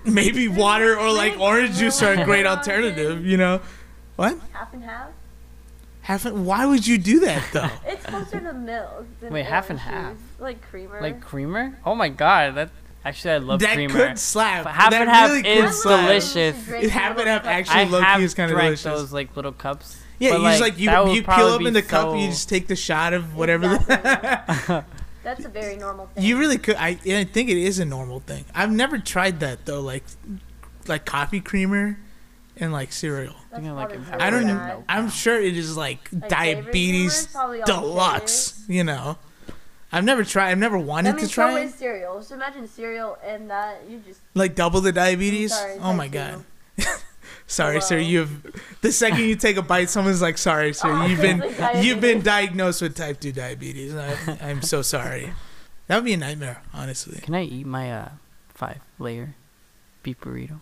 [0.04, 3.24] maybe water or like orange juice are a great alternative.
[3.24, 3.60] You know
[4.16, 4.38] what?
[4.52, 5.10] half and half?
[6.02, 6.44] Haven't?
[6.44, 7.70] Why would you do that though?
[7.86, 9.06] It's closer to milk.
[9.20, 10.12] Than Wait, half and half?
[10.12, 10.22] juice.
[10.40, 11.00] Like creamer.
[11.00, 11.78] Like creamer?
[11.84, 12.70] Oh my god, that
[13.04, 14.08] actually I love that creamer.
[14.08, 14.64] could slap.
[14.64, 16.08] But half that and half really is slap.
[16.08, 16.68] delicious.
[16.68, 18.84] It half and half actually low have key is kind of drank delicious.
[18.84, 20.00] those like little cups.
[20.18, 22.48] Yeah, but, you just like you you peel probably open be the cup, you just
[22.48, 23.78] take the shot of whatever.
[23.88, 24.84] Exactly.
[25.22, 26.24] That's a very normal thing.
[26.24, 26.76] you really could.
[26.76, 28.44] I I think it is a normal thing.
[28.54, 30.04] I've never tried that though, like
[30.86, 31.98] like coffee creamer
[32.56, 33.34] and like cereal.
[33.50, 34.40] That's Thinking, like, probably if really I don't.
[34.40, 34.58] Really know.
[34.58, 34.84] bad.
[34.88, 38.64] I'm sure it is like, Like, diabetes flavored creamer is probably all deluxe.
[38.68, 39.18] You know,
[39.92, 40.50] I've never tried.
[40.52, 41.64] I've never wanted I mean, to try so it.
[41.64, 42.22] is cereal.
[42.22, 44.20] So imagine cereal and that you just.
[44.34, 45.52] Like double the diabetes.
[45.54, 46.38] Sorry, oh my type
[46.78, 46.86] god.
[47.50, 47.54] two.
[47.54, 47.98] Sorry, sir.
[47.98, 48.46] You've
[48.80, 50.88] the second you take a bite, someone's like, "Sorry, sir.
[50.90, 51.42] Oh, You've been
[51.84, 55.32] you've been diagnosed with type two diabetes." I, I'm so sorry.
[55.86, 57.20] That would be a nightmare, honestly.
[57.20, 58.08] Can I eat my uh
[58.54, 59.34] five layer
[60.02, 60.60] beef burrito?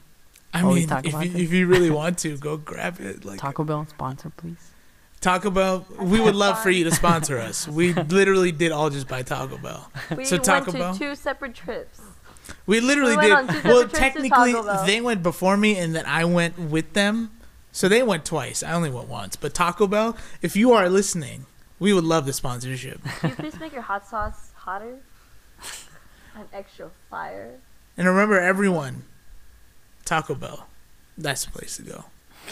[0.54, 3.24] I Always mean, talk if about you, if you really want to, go grab it.
[3.24, 4.70] Like Taco Bell sponsor, please.
[5.20, 7.66] Taco Bell, we would love for you to sponsor us.
[7.68, 9.90] We literally did all just buy Taco Bell.
[10.16, 10.94] We So went Taco to Bell?
[10.94, 12.00] two separate trips.
[12.66, 13.30] We literally We did.
[13.32, 14.54] Well, separate trips to technically,
[14.86, 17.30] they went before me, and then I went with them.
[17.72, 18.62] So they went twice.
[18.62, 19.36] I only went once.
[19.36, 21.46] But Taco Bell, if you are listening,
[21.78, 23.02] we would love the sponsorship.
[23.20, 24.98] Can you please make your hot sauce hotter?
[26.34, 27.54] And extra fire.
[27.96, 29.04] And remember, everyone,
[30.04, 30.68] Taco Bell,
[31.16, 32.04] that's the place to go.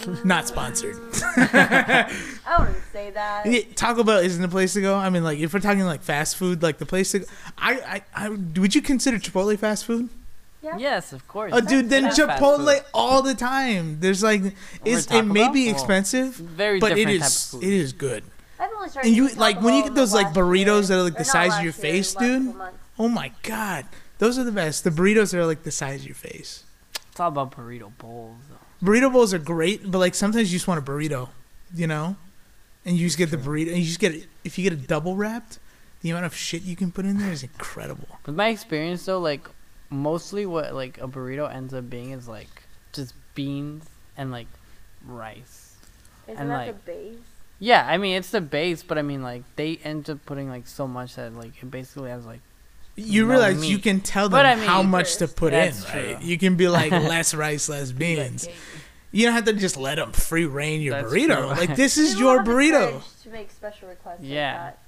[0.25, 0.97] Not sponsored.
[1.37, 3.47] I wouldn't say that.
[3.47, 4.95] Yeah, Taco Bell isn't the place to go.
[4.97, 7.21] I mean, like if we're talking like fast food, like the place to.
[7.21, 7.27] Go,
[7.59, 10.09] I, I, I would you consider Chipotle fast food?
[10.63, 10.77] Yeah.
[10.79, 11.53] Yes, of course.
[11.55, 12.85] Oh, dude, then It is Chipotle food.
[12.93, 14.01] all the time.
[14.01, 14.43] There's like,
[14.85, 15.53] it's it may Bell?
[15.53, 15.73] be Oh.
[15.73, 17.69] expensive, Very but it different is type of food.
[17.69, 18.25] it is good.
[18.59, 20.83] I've only started And you like when you get those like burritos year.
[20.89, 22.55] that are like the size of your year, face, dude.
[22.99, 23.85] Oh my god,
[24.19, 24.83] those are the best.
[24.83, 26.65] The burritos are like the size of your face.
[27.11, 28.46] It's all about burrito bowls, though.
[28.83, 31.31] Burrito bowls are great, but like sometimes you just want a burrito,
[31.75, 32.17] you know,
[32.85, 33.69] and you just get the burrito.
[33.69, 35.59] And you just get it if you get it double wrapped.
[36.03, 38.19] The amount of shit you can put in there is incredible.
[38.27, 39.49] With my experience, though, like
[39.89, 44.47] mostly what like a burrito ends up being is like just beans and like
[45.07, 45.77] rice.
[46.29, 47.19] Isn't And, that like, the base?
[47.59, 50.67] Yeah, I mean it's the base, but I mean like they end up putting like
[50.67, 52.41] so much that like it basically has like
[52.97, 55.95] You No realize you can tell them But I how much to put in, That's
[55.95, 56.21] right?
[56.23, 58.49] You can be like less rice, less beans.
[59.13, 61.37] You don't have to just let them free reign your That's burrito.
[61.39, 61.47] true.
[61.67, 62.91] Like this is People your have the burrito.
[62.91, 64.21] courage To make special requests.
[64.23, 64.53] Yeah.
[64.65, 64.79] Like that.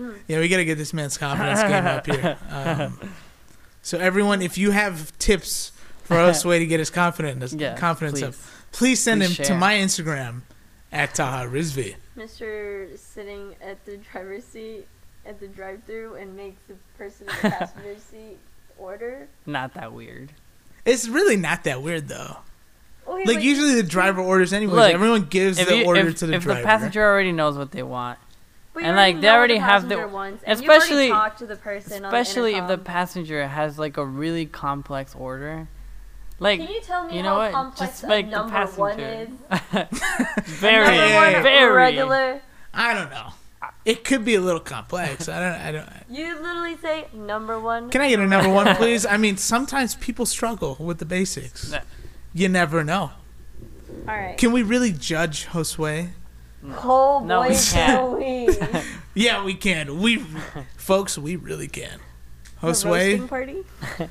[0.00, 0.18] Mm.
[0.28, 2.38] Yeah, we gotta get this man's confidence game up here.
[2.50, 3.12] Um,
[3.82, 5.72] so everyone, if you have tips
[6.02, 8.28] for us way to get his confidence yeah confidence please.
[8.28, 8.34] up,
[8.72, 10.42] please send Please him to my Instagram
[10.92, 11.94] at Taha Rizvi.
[12.16, 12.98] Mr.
[12.98, 14.86] sitting at the driver's seat
[15.26, 18.36] at the drive-through and makes the person in the passenger seat
[18.76, 19.28] order.
[19.46, 20.32] Not that weird.
[20.84, 22.38] It's really not that weird though.
[23.06, 24.76] Okay, Like usually the driver orders anyways.
[24.76, 26.60] Look, Everyone gives If, the you, order if, to the if driver.
[26.60, 28.18] If the passenger already knows what they want,
[28.74, 31.38] but and, like, they already the have the- passenger wants, and you've already especially- talked
[31.38, 35.68] to the person on the especially if the passenger has like a really complex order,
[36.38, 37.52] like Can you tell me you know how what?
[37.52, 39.88] complex Just a make the number one passenger is?
[40.60, 41.42] very, number yeah, one yeah.
[41.42, 42.40] very regular.
[42.74, 43.30] I don't know.
[43.84, 45.28] It could be a little complex.
[45.28, 45.60] I don't.
[45.62, 45.88] I don't.
[46.10, 47.88] You literally say number one.
[47.90, 49.06] Can I get a number one, please?
[49.06, 51.70] I mean, sometimes people struggle with the basics.
[51.72, 51.82] Yeah.
[52.34, 53.12] You never know.
[54.06, 54.36] All right.
[54.36, 56.10] Can we really judge Josue?
[56.84, 58.82] Oh No, boy, we can we?
[59.14, 60.00] Yeah, we can.
[60.00, 60.18] We,
[60.76, 62.00] folks, we really can.
[62.60, 62.84] Josue.
[62.90, 63.62] roasting party.
[64.00, 64.08] All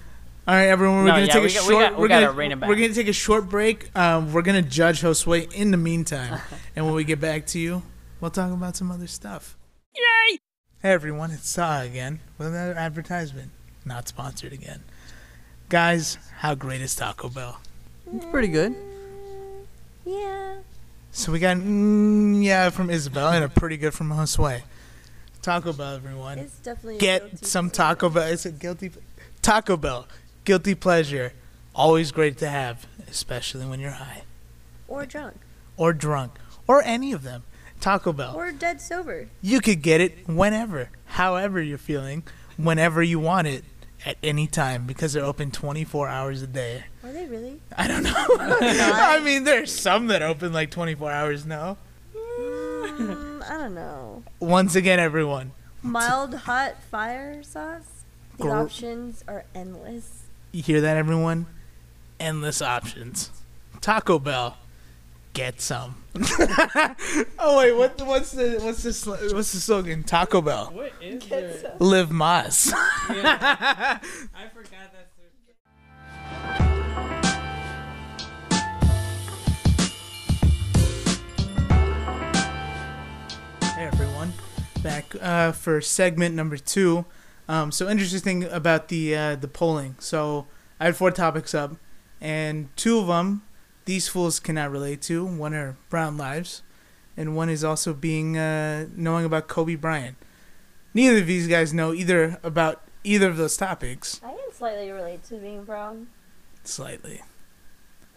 [0.55, 0.99] right, everyone.
[0.99, 1.83] We're No, gonna yeah, take we a got- we short.
[1.83, 2.69] got- we we're gotta gonna rein it back.
[2.69, 3.95] we're gonna take a short break.
[3.97, 6.39] Um, we're gonna judge Josue in the meantime,
[6.75, 7.83] and when we get back to you,
[8.21, 9.56] we'll talk about some other stuff.
[9.97, 10.39] Yay!
[10.81, 13.51] Hey everyone, it's Saw again with another advertisement.
[13.85, 14.83] Not sponsored again.
[15.69, 17.59] Guys, how great is Taco Bell?
[18.13, 18.75] It's pretty good.
[20.05, 20.57] Yeah.
[21.11, 24.61] So we got mm, yeah from Isabel and a pretty good from Josue.
[25.41, 26.39] Taco Bell, everyone.
[26.39, 27.75] It's definitely a Get guilty some pleasure.
[27.95, 28.27] Taco Bell.
[28.31, 28.91] It's a guilty
[29.41, 30.07] Taco Bell.
[30.45, 31.33] Guilty pleasure.
[31.73, 34.23] Always great to have, especially when you're high
[34.87, 35.35] Or drunk.
[35.75, 36.33] or drunk
[36.67, 37.43] or any of them.
[37.79, 38.35] Taco Bell.
[38.35, 39.27] Or dead sober.
[39.41, 42.23] You could get it whenever, however you're feeling,
[42.57, 43.63] whenever you want it,
[44.05, 46.85] at any time because they're open 24 hours a day.
[47.03, 47.59] Are they really?
[47.77, 48.13] I don't know.
[48.15, 51.77] I mean, there's some that open like 24 hours now.
[52.15, 54.23] Mm, I don't know.
[54.39, 55.51] Once again, everyone,
[55.83, 58.03] Mild hot fire sauce?
[58.37, 60.23] The Gr- options are endless.
[60.51, 61.47] you hear that, everyone?
[62.19, 63.31] Endless options.
[63.81, 64.57] Taco Bell,
[65.37, 65.95] get some.
[67.37, 68.01] oh wait, what?
[68.01, 70.03] What's the what's the what's the slogan?
[70.03, 71.71] Taco Bell, What is Get some.
[71.77, 72.73] live Más.
[72.75, 73.99] I
[74.51, 75.07] forgot that.
[83.75, 84.33] Hey everyone,
[84.81, 87.05] back uh, for segment number two.
[87.47, 89.95] Um, so interesting about the uh, the polling.
[89.99, 90.47] So
[90.79, 91.75] I had four topics up,
[92.19, 93.43] and two of them
[93.87, 95.25] these fools cannot relate to.
[95.25, 96.61] One are brown lives,
[97.15, 100.17] and one is also being uh, knowing about Kobe Bryant.
[100.93, 104.19] Neither of these guys know either about either of those topics.
[104.23, 106.07] I can slightly relate to being brown.
[106.63, 107.21] Slightly.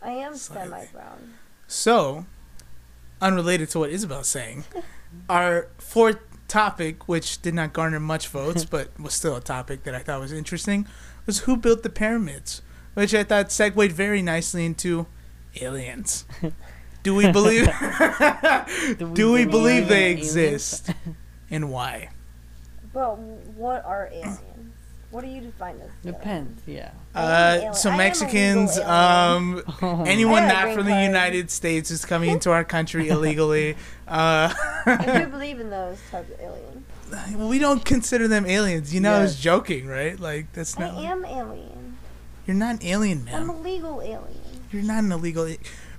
[0.03, 0.87] I am Slightly.
[0.87, 1.35] semi-brown.
[1.69, 2.27] So,
[3.21, 4.65] unrelated to what Isabel's saying,
[5.29, 6.19] our fourth
[6.49, 10.21] topic, which did not garner much votes, but was still a topic that I thought
[10.21, 10.89] was interesting,
[11.27, 12.61] was who built the pyramids,
[12.95, 15.07] which I thought segued very nicely into
[15.61, 16.25] aliens.
[17.03, 17.65] Do we believe?
[19.15, 20.19] do we believe they aliens?
[20.37, 20.91] exist,
[21.51, 22.11] and why?
[22.93, 24.41] But what are aliens?
[25.11, 25.81] What do you define as?
[25.81, 26.03] aliens?
[26.05, 26.63] Depends.
[26.67, 26.91] Yeah.
[27.15, 30.85] I Uh, so I am a Mexicans, um, Oh, anyone I got a not from
[30.85, 31.05] the card.
[31.05, 33.77] United States is coming into our country illegally.
[34.07, 34.53] Uh,
[34.87, 37.35] I do believe in those types of aliens.
[37.37, 38.93] we don't consider them aliens.
[38.95, 40.21] You know, I was joking, right?
[40.21, 40.91] Like that's not.
[40.93, 41.05] I not.
[41.05, 41.97] am alien.
[42.47, 43.35] You're not an alien, man.
[43.43, 44.40] I'm a legal alien.
[44.71, 45.49] You're not an illegal.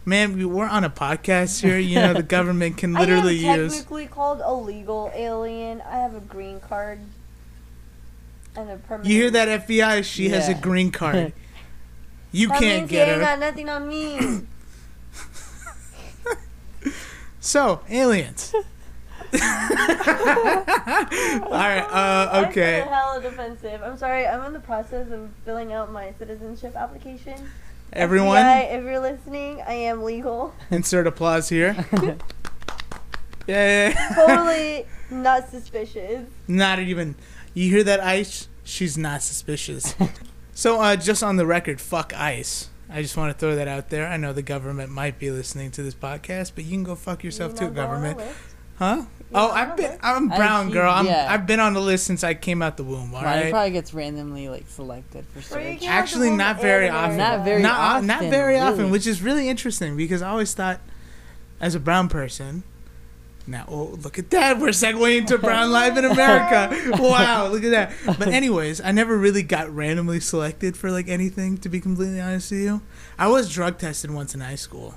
[0.06, 1.78] Man, we- we're on a podcast here.
[1.78, 3.74] You know, the government can literally I am use.
[3.74, 5.82] technically called a legal alien.
[5.82, 7.00] I have a green card.
[8.56, 9.10] And a permanent.
[9.10, 10.04] You hear that, FBI?
[10.04, 11.34] She has a green card.
[12.34, 13.20] You That can't get her.
[13.20, 14.44] got nothing on me.
[17.42, 18.54] So, aliens.
[18.54, 18.62] All
[19.34, 21.82] right.
[21.90, 22.82] Uh, I okay.
[22.84, 23.82] feel hella defensive.
[23.82, 24.28] I'm sorry.
[24.28, 27.50] I'm in the process of filling out my citizenship application.
[27.94, 30.54] Everyone, FBI, if you're listening, I am legal.
[30.72, 31.86] insert applause here.
[33.48, 34.14] Yeah.
[34.16, 36.26] Totally not suspicious.
[36.48, 37.16] Not even.
[37.54, 38.48] You hear that, ICE?
[38.64, 39.96] She's not suspicious.
[40.54, 42.70] so, uh, just on the record, fuck ICE.
[42.90, 44.08] I just want to throw that out there.
[44.08, 47.24] I know the government might be listening to this podcast, but you can go fuck
[47.24, 48.22] yourself You too, government.
[48.82, 49.00] List?
[49.00, 49.06] Huh?
[49.20, 49.92] You Oh, I've been.
[49.92, 50.00] list?
[50.04, 50.92] I'm I brown, keep- girl.
[50.92, 51.28] I'm, yeah.
[51.30, 53.16] I've been on the list since I came out the womb.
[53.16, 53.52] All Right, it right.
[53.52, 55.64] probably gets randomly like selected for Where search.
[55.64, 57.06] came out the Actually, not very America.
[57.06, 57.18] often.
[57.18, 60.54] Not very not, uh, often, not very often, which is really interesting because I always
[60.54, 60.82] thought,
[61.62, 62.64] as a brown person,
[63.48, 66.70] now oh, look at that, we're segueing to brown life in America.
[67.02, 68.18] wow, look at that.
[68.20, 71.58] But anyways, I never really got randomly selected for like anything.
[71.60, 72.82] To be completely honest with you,
[73.18, 74.96] I was drug tested once in high school.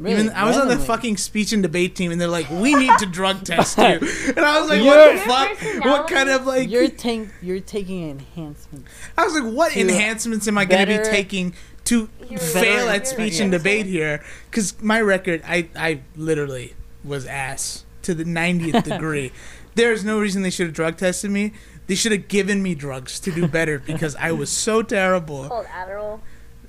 [0.00, 2.74] Really, Even I was on the fucking speech and debate team, and they're like, "We
[2.74, 5.84] need to drug test you," and I was like, "What the fuck?
[5.84, 7.28] What kind of like?" You're tank.
[7.42, 8.90] You're taking enhancements.
[9.18, 12.06] I was like, what enhancements am I going to be taking to
[12.38, 14.24] fail at speech and debate here?
[14.50, 16.74] Because my record, I, I literally
[17.04, 19.32] was ass to the 90th degree.
[19.74, 21.52] There's no reason they should have drug tested me.
[21.88, 25.48] They should have given me drugs to do better because I was so terrible.
[25.48, 26.20] Called Adderall.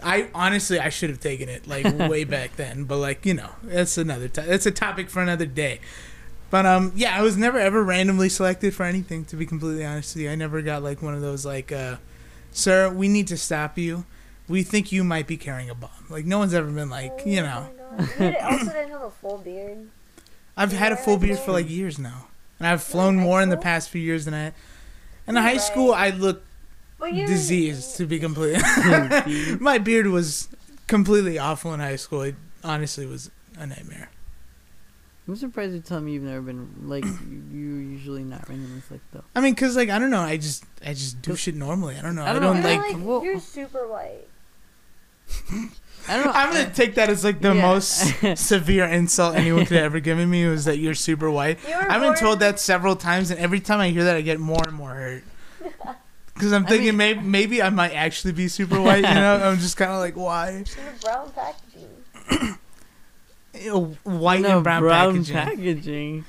[0.04, 3.50] I honestly I should have taken it like way back then, but like you know
[3.64, 5.80] that's another to- that's a topic for another day.
[6.50, 9.26] But um yeah, I was never ever randomly selected for anything.
[9.26, 11.98] To be completely honest with you, I never got like one of those like, uh,
[12.52, 14.06] sir, we need to stop you.
[14.48, 15.90] We think you might be carrying a bomb.
[16.10, 17.68] Like no one's ever been like you know.
[17.90, 19.90] Oh my You did- also didn't have a full beard.
[20.58, 22.28] I've had a full beard for like years now,
[22.60, 24.52] and I've flown high more in the past few years than I.
[25.28, 26.46] In high school, I looked
[27.02, 27.28] But you.
[27.28, 28.62] To be completely,
[29.60, 30.48] my beard was
[30.88, 32.22] completely awful in high school.
[32.22, 34.10] It honestly was a nightmare.
[35.28, 37.12] I'm surprised you tell me you've never been like you
[37.52, 39.24] you usually not randomly selected though.
[39.36, 41.96] I mean, cause like I don't know, I just I just do shit normally.
[41.98, 42.24] I don't know.
[42.24, 42.70] I I don't, don't know.
[42.70, 42.94] You're like.
[42.94, 44.28] like, well- you're super white.
[46.08, 46.32] I don't know.
[46.34, 47.62] I'm gonna take that as like the Yeah.
[47.62, 51.60] most severe insult anyone could have ever given me was that you're super white.
[51.68, 54.22] You I've been born- told that several times, and every time I hear that, I
[54.22, 55.24] get more and more hurt.
[56.42, 59.04] Because I'm I thinking mean- maybe maybe I might actually be super white.
[59.08, 62.58] You know, I'm just kind of like why In the brown packaging.
[64.04, 65.36] White no and brown, packaging.
[65.36, 66.26] packaging.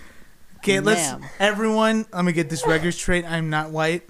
[0.59, 1.25] Okay, let's Ma'am.
[1.39, 2.05] everyone.
[2.13, 3.25] Let me get this record straight.
[3.25, 4.07] I'm not white.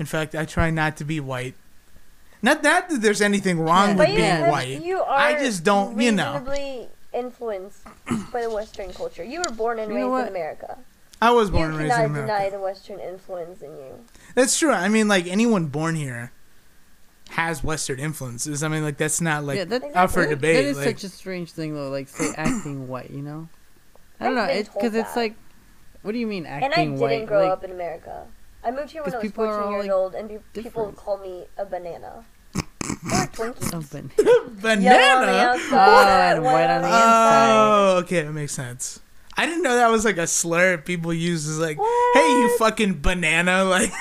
[0.00, 1.54] In fact, I try not to be white.
[2.42, 3.94] Not that there's anything wrong Yeah.
[3.94, 4.50] with But being Yeah.
[4.50, 4.82] white.
[4.82, 6.32] you are I just don't- you know.
[6.44, 7.78] reasonably influenced
[8.32, 9.22] by the Western culture.
[9.24, 10.78] You were born and You know raised in America.
[11.20, 12.32] I was born and raised in cannot America.
[12.32, 14.04] deny the Western influence in you.
[14.34, 14.70] That's true.
[14.70, 16.32] I mean, like anyone born here
[17.30, 18.62] has Western influences.
[18.62, 20.34] I mean, like that's not like yeah, that, up for Exactly.
[20.34, 20.56] debate.
[20.56, 21.88] that is like, such a strange thing though.
[21.90, 23.48] Like say acting white, you know.
[24.20, 24.42] I don't know.
[24.42, 25.34] I've been It because it's like,
[26.02, 26.64] what do you mean acting white?
[26.64, 27.26] And I acting didn't white?
[27.26, 28.26] grow like, up in America.
[28.64, 30.38] I moved here when I was people are 14 all, years like, old, and pe-
[30.52, 30.96] people different.
[30.96, 32.24] call me a banana.
[32.54, 32.62] or
[33.32, 33.62] Twinkie.
[33.64, 34.10] something.
[34.18, 35.32] Yellow on the banana.
[35.32, 37.48] outside, Oh, and white on the oh, inside.
[37.50, 39.00] Oh, okay, that makes sense.
[39.36, 41.46] I didn't know that was like a slur people use.
[41.46, 41.76] Is like,
[42.14, 43.64] hey, you fucking banana.
[43.76, 43.92] Like,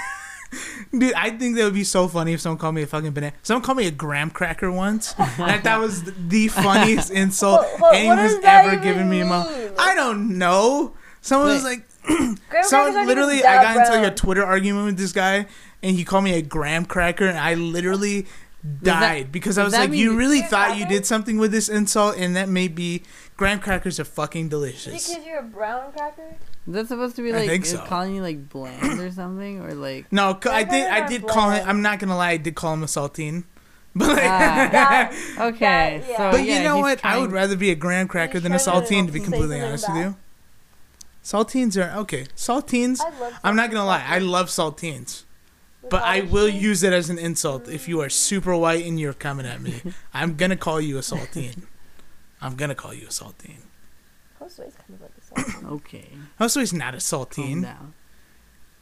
[0.98, 3.34] dude, I think that would be so funny if someone called me a fucking banana.
[3.44, 5.14] Someone called me a graham cracker once.
[5.18, 9.10] and I thought that was the funniest insult What- what- what anyone has ever given
[9.10, 9.24] me.
[9.24, 9.32] mean?
[9.78, 10.94] I don't know.
[11.22, 14.16] Someone was like, Graham crackers so literally, I got into like a.
[14.16, 15.48] Twitter argument with this guy,
[15.84, 18.28] and he called me a graham cracker, and I literally
[18.82, 22.16] that- died because I was like, "You really thought you did something with this insult,
[22.18, 23.02] and that may be
[23.38, 26.36] graham crackers are fucking delicious." Because you're a brown cracker?
[26.68, 27.78] That's supposed to be I like think is so.
[27.80, 30.12] calling you like bland or something or like.
[30.12, 30.92] No, c- I Graham did.
[30.92, 31.68] I did call him.
[31.68, 32.32] I'm not gonna lie.
[32.32, 33.44] I did call him a saltine,
[33.96, 35.12] but like, Ah.
[35.48, 36.18] Okay, That- yeah.
[36.18, 37.06] so but yeah, you know he's what?
[37.06, 39.06] I would rather be a graham cracker than a trying to saltine.
[39.08, 40.16] To be say completely something honest with you,
[41.24, 42.26] saltines are okay.
[42.36, 43.00] Saltines.
[43.02, 44.04] I love I'm not gonna lie.
[44.08, 45.24] I love saltines.
[45.88, 49.14] But I will use it as an insult if you are super white and you're
[49.14, 49.82] coming at me.
[50.16, 51.62] I'm gonna call you a saltine.
[52.42, 53.62] I'm gonna call you a saltine.
[54.40, 55.70] Josue's kind of like a saltine.
[55.72, 56.08] Okay,
[56.40, 57.62] Also, he's not a calm saltine.
[57.64, 57.94] down.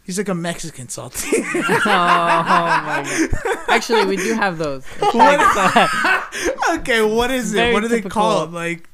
[0.04, 1.32] He's like a Mexican saltine.
[1.56, 3.04] oh, my
[3.44, 3.60] god!
[3.70, 4.84] Actually, we do have those.
[5.02, 7.58] It's like, uh, okay, what is it?
[7.58, 8.22] Very What are they typical.
[8.22, 8.52] called?
[8.52, 8.90] Like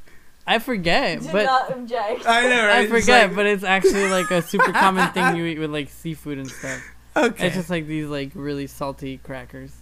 [0.46, 2.26] I forget, Do but not object.
[2.28, 2.70] I know, right?
[2.78, 5.72] I It's forget, like- but it's actually like a super common thing you eat with
[5.72, 6.82] like seafood and stuff.
[7.16, 7.48] okay.
[7.48, 9.74] It's just like these like really salty crackers.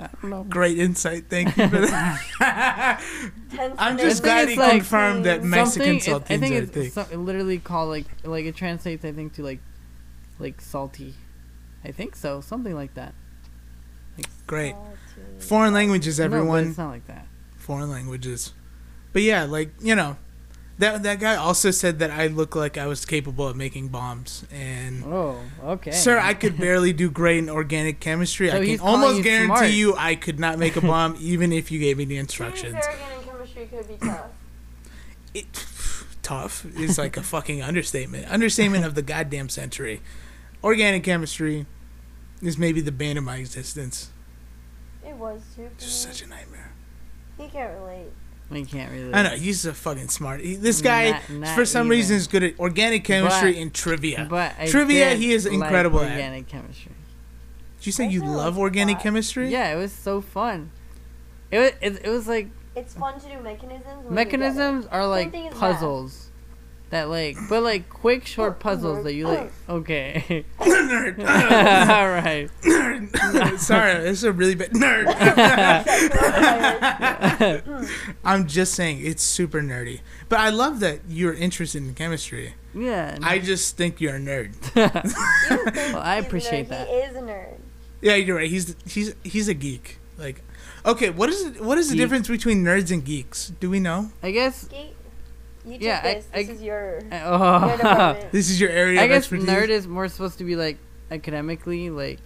[0.00, 0.44] I don't know.
[0.44, 1.26] Great insight.
[1.28, 3.02] Thank you for that.
[3.78, 6.80] I'm just I glad think he like confirmed that Mexican Something- saltines I think are
[6.80, 9.60] a it's so, it literally called like like it translates I think to like
[10.38, 11.14] like salty.
[11.84, 13.14] I think so, something like that.
[14.46, 14.74] Great.
[14.74, 15.42] Saltine.
[15.42, 16.68] Foreign languages, No, but everyone.
[16.68, 17.26] it's not like that.
[17.56, 18.52] Foreign languages.
[19.12, 20.16] But yeah, like you know,
[20.80, 24.44] that that guy also said that I look like I was capable of making bombs,
[24.52, 25.92] and Oh, okay.
[25.92, 28.50] sir, I could barely do great in organic chemistry.
[28.50, 29.70] So I can almost you guarantee smart.
[29.70, 32.74] you I could not make a bomb even if you gave me the instructions.
[32.74, 34.30] Organic chemistry could be tough.
[35.32, 35.46] It,
[36.22, 38.30] tough is like a fucking understatement.
[38.30, 40.00] Understatement of the goddamn century.
[40.62, 41.66] Organic chemistry
[42.42, 44.10] is maybe the bane of my existence.
[45.06, 45.68] It was too.
[45.78, 46.72] Just such a nightmare.
[47.38, 48.10] He can't relate.
[48.50, 49.14] We can't really.
[49.14, 50.40] I know he's a fucking smart.
[50.40, 51.90] He, this guy, Not- not for some even.
[51.90, 54.26] reason, is good at organic chemistry But- and trivia.
[54.28, 56.10] But I Trivia, did he is like incredible at.
[56.12, 56.92] organic chemistry.
[57.78, 59.02] Did you say I you love organic that.
[59.04, 59.50] chemistry?
[59.50, 60.70] Yeah, it was so fun.
[61.52, 63.84] It was it, it was like It's fun to do mechanisms.
[63.86, 64.12] when you get it.
[64.12, 66.12] mechanisms are like puzzles.
[66.12, 66.29] math.
[66.90, 67.08] Puzzles.
[67.08, 69.52] That like, but like quick, short puzzles that you like.
[69.68, 71.18] Okay, nerd.
[71.20, 72.50] all right.
[72.62, 73.58] nerd.
[73.58, 75.06] Sorry, this is a really bad nerd.
[78.24, 82.54] I'm just saying it's super nerdy, but I love that you're interested in chemistry.
[82.74, 83.18] Yeah.
[83.22, 84.54] I just think you're a nerd.
[84.74, 86.70] Well, I appreciate nerd.
[86.70, 86.88] that.
[86.88, 87.58] He is a nerd.
[88.00, 88.50] Yeah, you're right.
[88.50, 89.98] He's he's he's a geek.
[90.16, 90.42] Like,
[90.84, 91.60] okay, what is it?
[91.60, 92.02] What is the Geek.
[92.02, 93.52] difference between nerds and geeks?
[93.60, 94.10] Do we know?
[94.22, 94.64] I guess.
[94.64, 94.94] Geek,
[95.64, 96.28] you took Yeah, I- this.
[96.32, 97.76] I- this is your, your Oh.
[97.76, 98.30] department.
[98.32, 99.46] This is your area I of guess expertise.
[99.48, 100.78] nerd is more supposed to be like
[101.10, 102.20] academically, like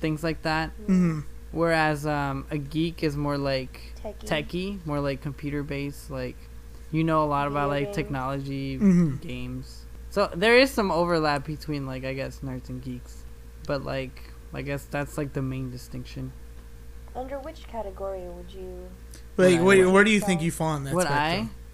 [0.00, 0.70] things like that.
[0.86, 1.24] Mhm.
[1.52, 4.28] Whereas um, a geek is more like Techie.
[4.28, 6.10] techie, more like computer based.
[6.10, 6.36] Like
[6.92, 7.96] you know a lot about Video like games.
[7.96, 9.20] technology, Mhm.
[9.20, 9.84] games.
[10.10, 13.24] So there is some overlap between like I guess nerds and geeks,
[13.66, 14.22] but like
[14.54, 16.32] I guess that's like the main distinction.
[17.14, 18.88] Under which category would you?
[19.38, 19.62] Like, Right.
[19.62, 21.50] where, where do you think you fall in that Would spectrum?
[21.52, 21.65] I?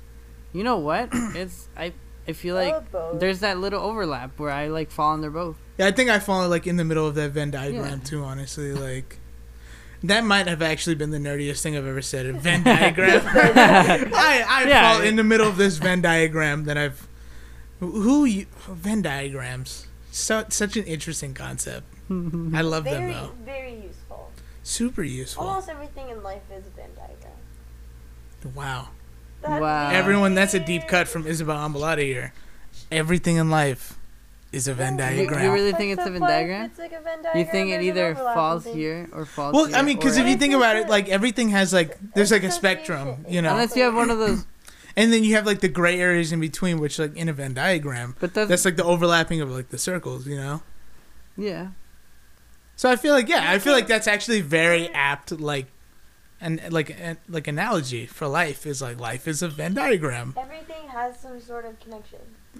[0.52, 1.08] You know what?
[1.12, 1.92] it's I
[2.28, 5.56] I feel like love there's that little overlap where I like fall under both.
[5.78, 8.04] Yeah, I think I fall like in the middle of that Venn diagram Yeah.
[8.04, 8.24] too.
[8.24, 9.18] Honestly, like
[10.04, 12.26] that might have actually been the nerdiest thing I've ever said.
[12.26, 13.22] A Venn diagram.
[13.26, 14.92] I I Yeah.
[14.94, 17.08] fall in the middle of this Venn diagram that I've.
[17.80, 19.86] Who you, Venn diagrams?
[20.12, 21.86] So such an interesting concept.
[22.10, 23.32] I love them though.
[23.44, 24.30] very useful.
[24.62, 25.44] Super useful.
[25.44, 28.54] Almost everything in life is a Venn diagram.
[28.54, 28.88] Wow.
[29.42, 29.90] That- Wow.
[29.90, 32.32] Everyone, that's a deep cut from Isabel Ambalata here.
[32.90, 33.98] Everything in life
[34.52, 35.16] is a Venn diagram.
[35.18, 35.52] You- you diagram.
[35.52, 36.64] really think it's a Venn diagram?
[36.66, 39.76] It's like a Venn You think it either falls here or falls Well, here?
[39.76, 42.50] I mean, because if you think about it, like everything has like there's like a
[42.50, 44.44] spectrum, you know, unless you have one of those,
[44.96, 47.54] and then you have like the gray areas in between, which like in a Venn
[47.54, 50.62] diagram, but that's, that's like the overlapping of like the circles, you know.
[51.36, 51.68] yeah.
[52.76, 55.66] So I feel like yeah, I feel like that's actually very apt, like,
[56.42, 60.34] and like an like analogy for life is like life is a Venn diagram.
[60.36, 62.18] Everything has some sort of connection.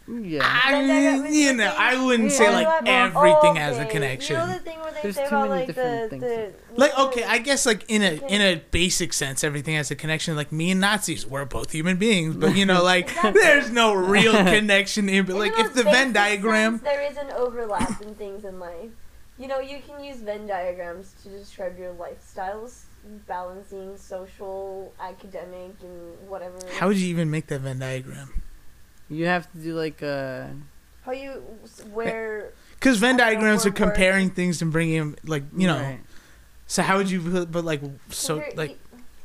[0.09, 0.41] Yeah.
[0.65, 2.37] I Venn you know, thing- I wouldn't Yeah.
[2.39, 4.37] say like everything oh, has a connection.
[4.41, 6.19] You know the thing where they There's say too about many like the, different the
[6.19, 6.55] things.
[6.79, 10.35] Like okay, I guess like in a in a basic sense, everything has a connection.
[10.37, 13.43] Like me and Nazis, we're both human beings, but you know, like Exactly.
[13.43, 15.27] there's no real connection in.
[15.27, 18.45] But In like the if the Venn diagram, sense, there is an overlap in things
[18.47, 18.91] in life.
[19.39, 22.83] You know, you can use Venn diagrams to describe your lifestyles,
[23.27, 26.59] balancing social, academic, and whatever.
[26.79, 28.43] how would you even make that Venn diagram?
[29.09, 30.47] You have to do like uh
[31.05, 31.43] How you
[31.93, 35.67] where Because Venn I know, diagrams are we're comparing things and bringing them like you
[35.67, 35.79] know.
[35.81, 36.01] right.
[36.67, 38.79] So how would you put, but like so compare- like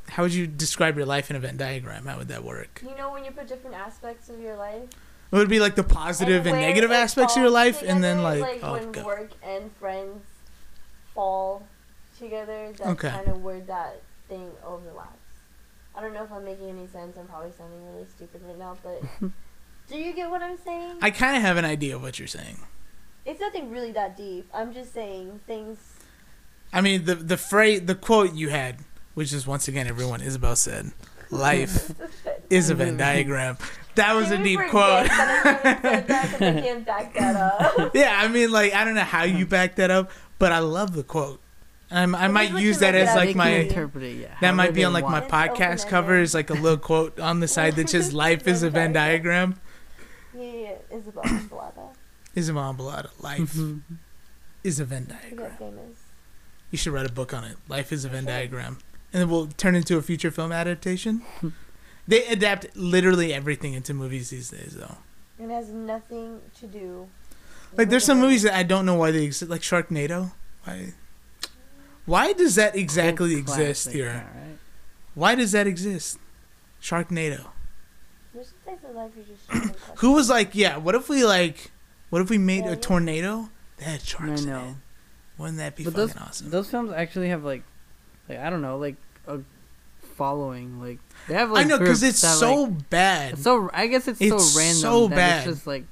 [0.10, 2.06] how would you describe your life in a Venn diagram?
[2.06, 2.82] How would that work?
[2.84, 4.90] you know when you put different aspects of your life
[5.32, 8.04] It would be like the positive and, where negative aspects of your falls life, and
[8.04, 10.24] then together, like, oh when god, work and friends
[11.14, 11.64] fall
[12.18, 12.74] together.
[12.78, 13.10] That's Okay.
[13.10, 15.12] kind of where that thing overlaps.
[15.96, 17.18] I don't know if I'm making any sense.
[17.18, 19.02] I'm probably sounding really stupid right now, but
[19.88, 20.98] do you get what I'm saying?
[21.02, 22.60] I kind of have an idea of what you're saying.
[23.26, 24.48] it's nothing really that deep.
[24.54, 25.78] I'm just saying things.
[26.74, 28.78] I mean, the the phrase, the quote you had,
[29.16, 30.92] which is once again everyone Isabel said,
[31.32, 31.92] "Life
[32.50, 33.00] is a Venn mm.
[33.00, 33.58] diagram."
[33.96, 35.08] That was a Can we deep quote.
[35.10, 37.96] I even said that 'cause I can't back that up.
[37.96, 39.50] yeah, I mean, like I don't know how you hmm.
[39.50, 41.42] back that up, but I love the quote.
[41.90, 44.36] I'm, I Well, might here's use that as like my interpret yeah.
[44.42, 45.88] that might be on like my podcast open-ended.
[45.88, 48.92] cover is like a little quote on the side that says "Life is a Venn
[48.94, 49.60] diagram."
[50.36, 50.52] Yeah, yeah,
[50.92, 50.98] yeah.
[50.98, 51.96] Isabel Escalada.
[52.36, 53.82] Isabel Ambalata, life Mhm.
[54.64, 55.50] is a Venn She diagram.
[55.50, 55.98] got famous.
[56.72, 57.56] You should write a book on it.
[57.70, 58.80] Life is a Venn diagram,
[59.14, 61.22] and then we'll turn into a future film adaptation.
[62.08, 64.98] they adapt literally everything into movies these days, though.
[65.40, 67.08] It has nothing to do.
[67.78, 70.34] Like, there's some movies that I don't know why they exist, like Sharknado.
[70.66, 70.94] Why?
[72.08, 74.06] Why does that exactly Cult exist here?
[74.08, 74.58] yeah, right?
[75.14, 76.18] Why does that exist?
[76.82, 77.46] Sharknado.
[78.34, 79.96] There's some things in life you just shouldn't question.
[80.00, 80.78] Who was like, yeah?
[80.78, 81.72] What if we like,
[82.10, 84.76] what if we made Yeah, a tornado that had sharks in it?
[85.38, 86.50] Wouldn't that be But fucking those awesome?
[86.50, 87.62] those films actually have like,
[88.30, 88.96] like I don't know, like
[89.28, 89.40] a
[90.16, 90.80] following.
[90.82, 93.34] Like they have like I know because it's that, so like, bad.
[93.34, 94.82] it's so I guess it's, It's so random.
[94.82, 95.48] so that bad.
[95.48, 95.86] It's just like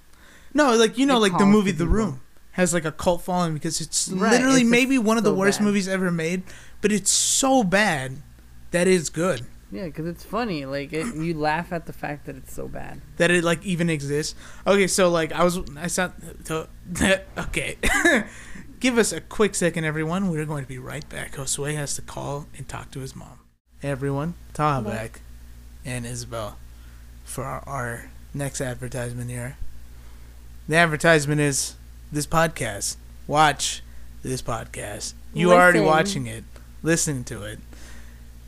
[0.53, 1.93] No, like you know, like the movie The people.
[1.93, 2.21] Room
[2.55, 5.59] has like a cult following because it's Right, literally it's maybe one of the worst
[5.59, 5.65] bad.
[5.65, 6.43] movies ever made,
[6.81, 8.17] but it's so bad
[8.71, 9.45] that it's good.
[9.71, 10.65] yeah, because it's funny.
[10.65, 13.01] Like it, you laugh at the fact that it's so bad.
[13.17, 14.35] That it like even exists.
[14.65, 16.11] Okay, so like I was I saw
[16.43, 16.67] so,
[17.37, 17.77] okay.
[18.81, 20.29] Give us a quick second, everyone.
[20.29, 21.35] We're going to be right back.
[21.35, 23.39] Josue has to call and talk to his mom.
[23.79, 24.93] Hey, everyone, Taha Hello.
[24.95, 25.21] back
[25.85, 26.57] and Isabel
[27.23, 29.57] for our, our next advertisement here.
[30.67, 31.75] The advertisement is
[32.15, 32.95] this podcast.
[33.27, 33.83] Watch
[34.23, 35.13] this podcast.
[35.33, 36.45] You are already watching it,
[36.81, 37.59] listening to it.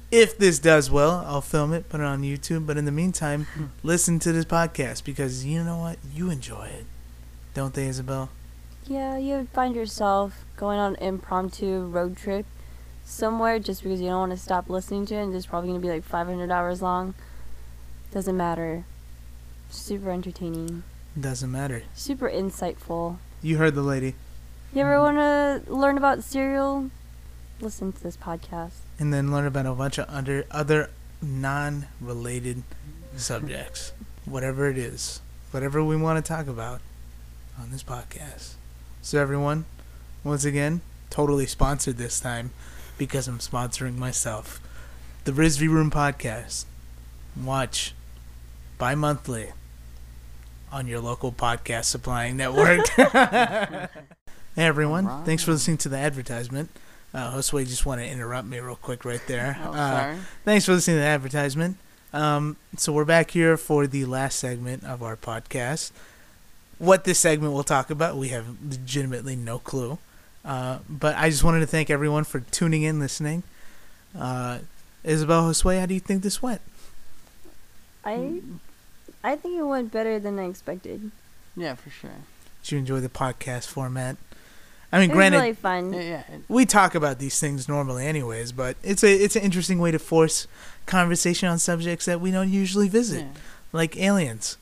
[0.09, 2.65] If this does well, I'll film it, put it on YouTube.
[2.65, 3.45] But in the meantime,
[3.83, 5.97] listen to this podcast because you know what?
[6.13, 6.85] You enjoy it.
[7.53, 8.29] Don't they, Isabel?
[8.85, 12.45] Yeah, you find yourself going on an impromptu road trip
[13.03, 15.81] somewhere just because you don't want to stop listening to it and it's probably going
[15.81, 17.15] to be like 500 hours long.
[18.11, 18.85] Doesn't matter.
[19.69, 20.83] Super entertaining.
[21.19, 21.83] Doesn't matter.
[21.93, 23.17] Super insightful.
[23.41, 24.15] You heard the lady.
[24.73, 26.89] You ever want to learn about cereal?
[27.61, 28.71] Listen to this podcast.
[28.99, 30.89] And then learn about a bunch of under, other
[31.21, 32.63] non related
[33.15, 33.93] subjects.
[34.25, 35.21] Whatever it is.
[35.51, 36.81] Whatever we want to talk about
[37.59, 38.53] on this podcast.
[39.01, 39.65] So, everyone,
[40.23, 42.51] once again, totally sponsored this time
[42.97, 44.59] because I'm sponsoring myself.
[45.23, 46.65] The Rizvi Room Podcast.
[47.35, 47.93] Watch
[48.79, 49.51] bi monthly
[50.71, 52.87] on your local podcast supplying network.
[52.89, 53.87] hey,
[54.57, 55.23] everyone.
[55.25, 56.69] Thanks for listening to the advertisement.
[57.13, 59.57] Uh, Josue just want to interrupt me real quick right there.
[59.63, 60.15] Oh, Uh.
[60.43, 61.77] Thanks for listening to the advertisement.
[62.13, 65.91] Um, so we're back here for the last segment of our podcast.
[66.79, 69.97] What this segment will talk about, we have legitimately no clue.
[70.45, 73.43] Uh, but I just wanted to thank everyone for tuning in, listening.
[74.17, 74.59] Uh,
[75.03, 76.61] Isabel Josue, how do you think this went?
[78.05, 78.41] I
[79.27, 81.11] I think it went better than I expected.
[81.55, 82.11] Yeah, for sure.
[82.63, 84.17] Did you enjoy the podcast format?
[84.91, 85.93] I mean, It was granted, really fun.
[85.93, 86.23] Yeah, yeah.
[86.47, 89.99] we talk about these things normally anyways, but it's a it's an interesting way to
[89.99, 90.47] force
[90.85, 93.41] conversation on subjects that we don't usually visit, yeah.
[93.73, 94.57] like aliens,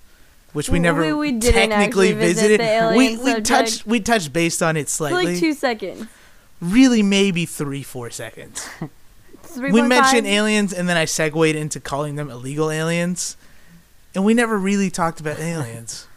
[0.53, 2.59] which we We- never we- we didn't technically actually visit visited.
[2.61, 3.45] the alien we we subject.
[3.47, 6.07] touched we touched based on it For slightly, like two seconds.
[6.59, 8.67] really maybe three four seconds.
[8.81, 8.87] we
[9.71, 9.87] 3.5.
[9.87, 13.37] mentioned aliens, and then I segued into calling them illegal aliens,
[14.15, 16.07] and we never really talked about aliens.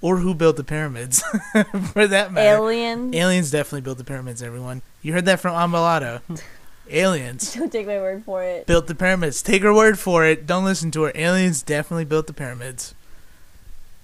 [0.00, 1.22] Or who built the pyramids,
[1.92, 2.56] for that matter.
[2.56, 3.12] Alien.
[3.14, 4.82] Aliens definitely built the pyramids, everyone.
[5.02, 6.20] You heard that from Ambalado.
[6.90, 8.66] Aliens Don't take my word for it.
[8.66, 9.42] built the pyramids.
[9.42, 10.46] Take her word for it.
[10.46, 11.12] Don't listen to her.
[11.14, 12.94] Aliens definitely built the pyramids.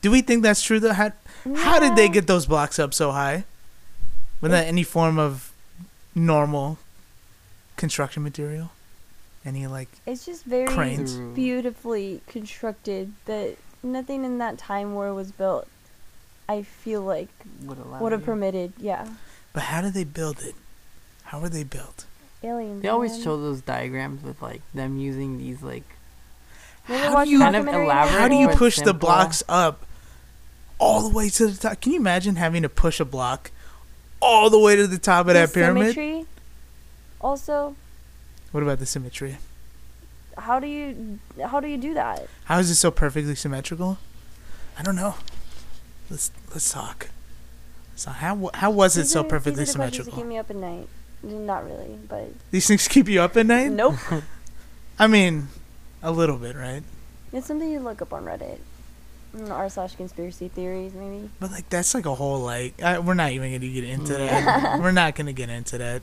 [0.03, 0.93] Do we think that's true though?
[0.93, 1.13] How,
[1.57, 3.45] how did they get those blocks up so high?
[4.43, 5.51] Without any form of
[6.15, 6.77] normal
[7.77, 8.71] construction material?
[9.45, 11.17] Any like It's just very Cranes.
[11.35, 15.69] Beautifully constructed that nothing in that time where it was built.
[16.49, 17.29] I feel like
[17.63, 18.27] Would allow would have you.
[18.27, 18.73] permitted.
[18.79, 19.07] Yeah.
[19.53, 20.55] But how did they build it?
[21.25, 22.07] How were they built?
[22.43, 22.83] Aliens.
[22.83, 25.85] They always show those diagrams with like them using these like
[26.85, 29.85] How do you- Kind of elaborate, How do you but push the blocks up
[30.79, 31.81] all the way to the top?
[31.81, 33.51] Can you imagine having to push a block
[34.21, 35.95] all the way to the top of The that pyramid?
[35.95, 36.27] Symmetry.
[37.21, 37.75] Also,
[38.55, 39.39] What about the symmetry?
[40.39, 42.29] how do you how do you do that?
[42.45, 43.99] How is it so perfectly symmetrical?
[44.79, 45.17] I don't know.
[46.09, 47.09] Let's let's talk.
[47.97, 50.13] So how how was it so are- these perfectly are the that symmetrical?
[50.13, 50.89] keep me up at night.
[51.25, 53.73] Not really, but These things keep you up at night.
[53.73, 53.97] nope.
[55.01, 55.49] I mean,
[56.01, 56.85] a little bit, right?
[57.33, 58.59] it's something you look up on Reddit.
[59.37, 61.29] Mm, R slash conspiracy theories, maybe.
[61.41, 64.79] But like that's like a whole like I, we're not even gonna get into that.
[64.81, 66.03] we're not gonna get into that.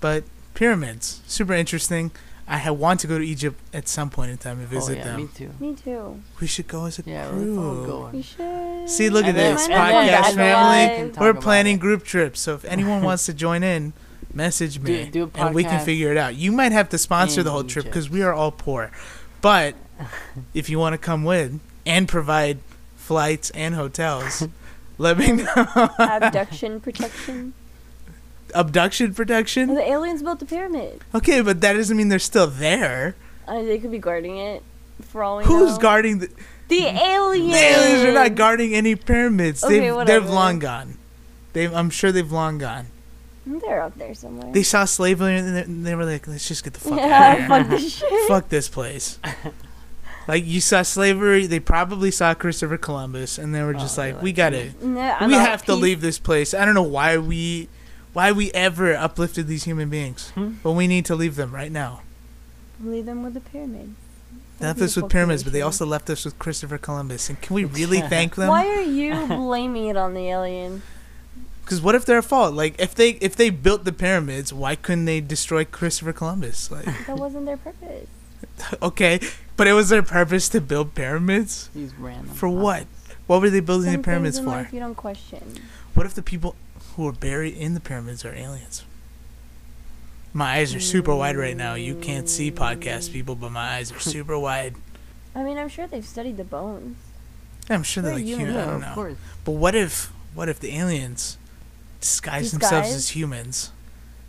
[0.00, 0.24] But
[0.56, 2.10] pyramids, super interesting.
[2.48, 4.86] I ha- want to go to Egypt at some point in time and visit oh
[4.94, 5.20] visit yeah, them.
[5.22, 5.50] me too.
[5.60, 6.22] Me too.
[6.40, 7.86] We should go as a Yeah, let's all crew.
[7.86, 8.10] go.
[8.12, 8.88] We should.
[8.88, 11.12] See, look at And then- this podcast family.
[11.18, 11.80] We're planning it.
[11.80, 13.92] group trips, so if anyone wants to join in,
[14.32, 16.36] message me, Do- do a and we can figure it out.
[16.36, 18.90] You might have to sponsor the whole trip because we are all poor,
[19.40, 19.74] but
[20.54, 22.58] if you want to come with and provide
[22.96, 24.46] flights and hotels,
[24.98, 25.66] let me know.
[25.98, 27.54] Abduction protection.
[28.54, 29.74] Abduction Well, protection.
[29.74, 31.04] the aliens built the pyramid.
[31.14, 33.16] Okay, but that doesn't mean they're still there.
[33.46, 34.62] Uh, they could be guarding it.
[35.02, 35.78] For all we Who's know.
[35.78, 36.30] guarding the?
[36.68, 37.52] The aliens.
[37.52, 39.62] The aliens are not guarding any pyramids.
[39.62, 40.96] Okay, they've they've long gone.
[41.52, 42.86] They've I'm sure they've long gone.
[43.46, 44.52] They're up there somewhere.
[44.52, 46.98] They saw slavery and they- and they were like, let's just get the fuck out
[46.98, 47.48] of yeah, here.
[47.48, 48.28] fuck this shit.
[48.28, 49.18] fuck this place.
[50.28, 54.14] like you saw slavery, they probably saw Christopher Columbus, and they were just Oh, like,
[54.14, 56.54] they're we gotta, Nah, we have to leave this place.
[56.54, 57.68] I don't know why we,
[58.16, 60.52] why we ever uplifted these human beings, Hmm?
[60.62, 62.00] but we need to leave them right now.
[62.82, 63.94] Leave them with the pyramids.
[64.58, 67.28] They left us with beautiful pyramids, but they also left us with Christopher Columbus.
[67.28, 68.48] And can we really thank them?
[68.48, 70.80] Why are you blaming it on the alien?
[71.62, 72.54] Because what if they're at fault?
[72.54, 76.70] Like if they if they built the pyramids, why couldn't they destroy Christopher Columbus?
[76.70, 78.08] Like That wasn't their purpose.
[78.82, 79.20] okay,
[79.58, 81.68] but it was their purpose to build pyramids.
[81.74, 82.34] These random.
[82.34, 82.86] For what?
[83.26, 84.50] What were they building Some the pyramids in for?
[84.52, 85.42] life you don't question.
[85.92, 86.54] What if the people
[86.96, 88.84] who are buried in the pyramids are aliens?
[90.32, 91.74] My eyes are super wide right now.
[91.74, 94.74] You can't see podcast people, but my eyes are super wide.
[95.34, 96.96] I mean, I'm sure they've studied the bones.
[97.68, 98.46] I'm sure they're They're like human.
[98.46, 98.60] human.
[98.62, 99.16] I don't of course.
[99.44, 101.36] But what if what if the aliens
[102.00, 103.72] disguised themselves as humans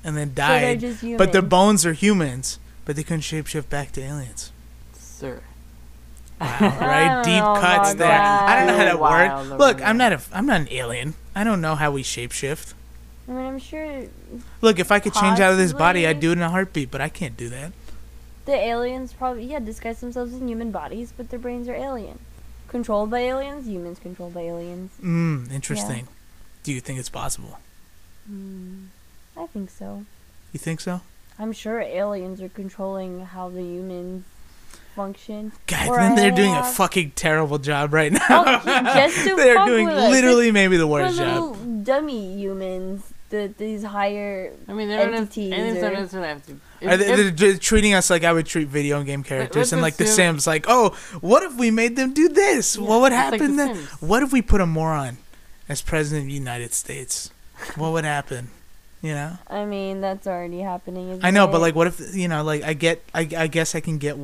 [0.03, 3.91] and then So died, just but their bones are humans, but they couldn't shapeshift back
[3.93, 4.51] to aliens?
[4.93, 5.41] Sir.
[6.39, 7.23] Wow, right?
[7.23, 8.11] Deep oh cuts about there.
[8.11, 9.59] I don't know how that Wild works.
[9.59, 11.15] Look, I'm not a I'm not an alien.
[11.37, 12.73] I don't know how we shapeshift.
[13.27, 14.05] I mean, I'm sure
[14.61, 16.89] Look, if I could change out of this body, I'd do it in a heartbeat,
[16.89, 17.73] but I can't do that.
[18.45, 22.17] the aliens probably yeah disguise themselves in human bodies, but their brains are alien.
[22.69, 24.91] Controlled by aliens, humans controlled by aliens.
[25.03, 26.07] Mm, interesting.
[26.63, 27.59] Do you think it's possible?
[28.25, 28.85] Hmm,
[29.37, 30.05] I think so.
[30.53, 31.01] You think so?
[31.37, 34.23] I'm sure aliens are controlling how the humans
[34.97, 35.51] function.
[35.67, 38.19] God, then they're doing a fucking terrible job right now.
[38.29, 40.11] Oh, just to they're doing with us.
[40.11, 41.55] literally maybe the worst job.
[41.85, 44.51] dummy humans, the these higher.
[44.67, 46.59] I mean, they don't have, entities aliens don't or- necessarily have to.
[46.81, 49.71] If, Are they, if- they're just treating us like I would treat video game characters,
[49.71, 50.47] and like The assume- Sims.
[50.47, 50.89] Like, oh,
[51.21, 52.75] what if we made them do this?
[52.75, 53.75] Yeah, what would it's like happen The then?
[53.75, 54.01] Sims.
[54.01, 55.17] What if we put a moron
[55.69, 57.31] as president of the United States?
[57.75, 58.49] What would happen?
[59.01, 61.09] You know, I mean, that's already happening.
[61.09, 63.75] Isn't I know, but like, what if you know, like, I get, I, I guess
[63.75, 64.17] I can get,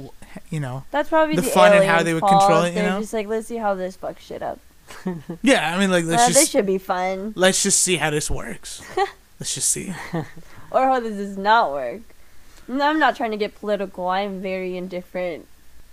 [0.49, 2.89] you know, that's probably the the, fun and how they would control it, you They're
[2.89, 2.99] know?
[3.01, 4.59] just like, let's see how this fucks shit up.
[5.41, 5.75] yeah.
[5.75, 8.81] I mean, like, let's Uh, this should be fun, let's just see how this works.
[9.39, 9.93] let's just see.
[10.71, 12.01] or how this does not work.
[12.67, 14.07] No, I'm not trying to get political.
[14.07, 15.47] I'm very indifferent.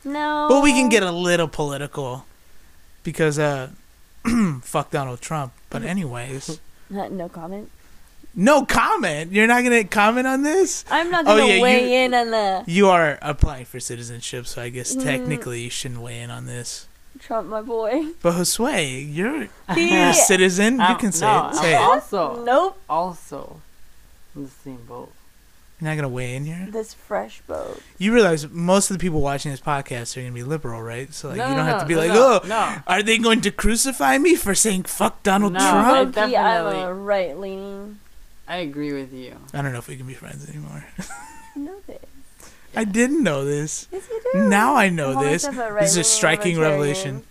[0.04, 0.46] No.
[0.48, 2.24] But we can get a little political
[3.02, 3.70] because uh
[4.62, 5.52] fuck Donald Trump.
[5.68, 7.70] But anyways, no comment.
[8.34, 9.32] No comment.
[9.32, 10.84] You're not gonna comment on this.
[10.90, 14.46] I'm not Oh, gonna yeah, weigh you- in on the You are applying for citizenship,
[14.46, 15.02] so I guess Mm.
[15.02, 16.86] technically you shouldn't weigh in on this.
[17.18, 18.06] Trump, my boy.
[18.22, 20.76] But Josue, you're He- you're a citizen.
[20.76, 21.54] You I'm- can say no, it.
[21.56, 21.84] Say I'm it.
[21.84, 22.78] Also, Nope.
[22.88, 23.60] also,
[24.36, 25.12] in the same boat.
[25.80, 26.68] You're not gonna weigh in here.
[26.70, 27.80] This fresh boat.
[27.98, 31.12] You realize most of the people watching this podcast are gonna be liberal, right?
[31.12, 32.76] So like, No, you don't no, have to be no, like, no, oh, no.
[32.86, 35.58] are they going to crucify me for saying fuck Donald No.
[35.58, 36.16] Trump?
[36.16, 37.98] I Low-key, I'm definitely- a right leaning.
[38.50, 39.36] I agree with you.
[39.54, 40.84] I don't know if we can be friends anymore.
[41.56, 41.98] know this.
[42.74, 43.86] I didn't know this.
[43.92, 44.48] Yes, you do.
[44.48, 45.44] Now I know I'm this.
[45.44, 47.22] almost This is a striking revelation.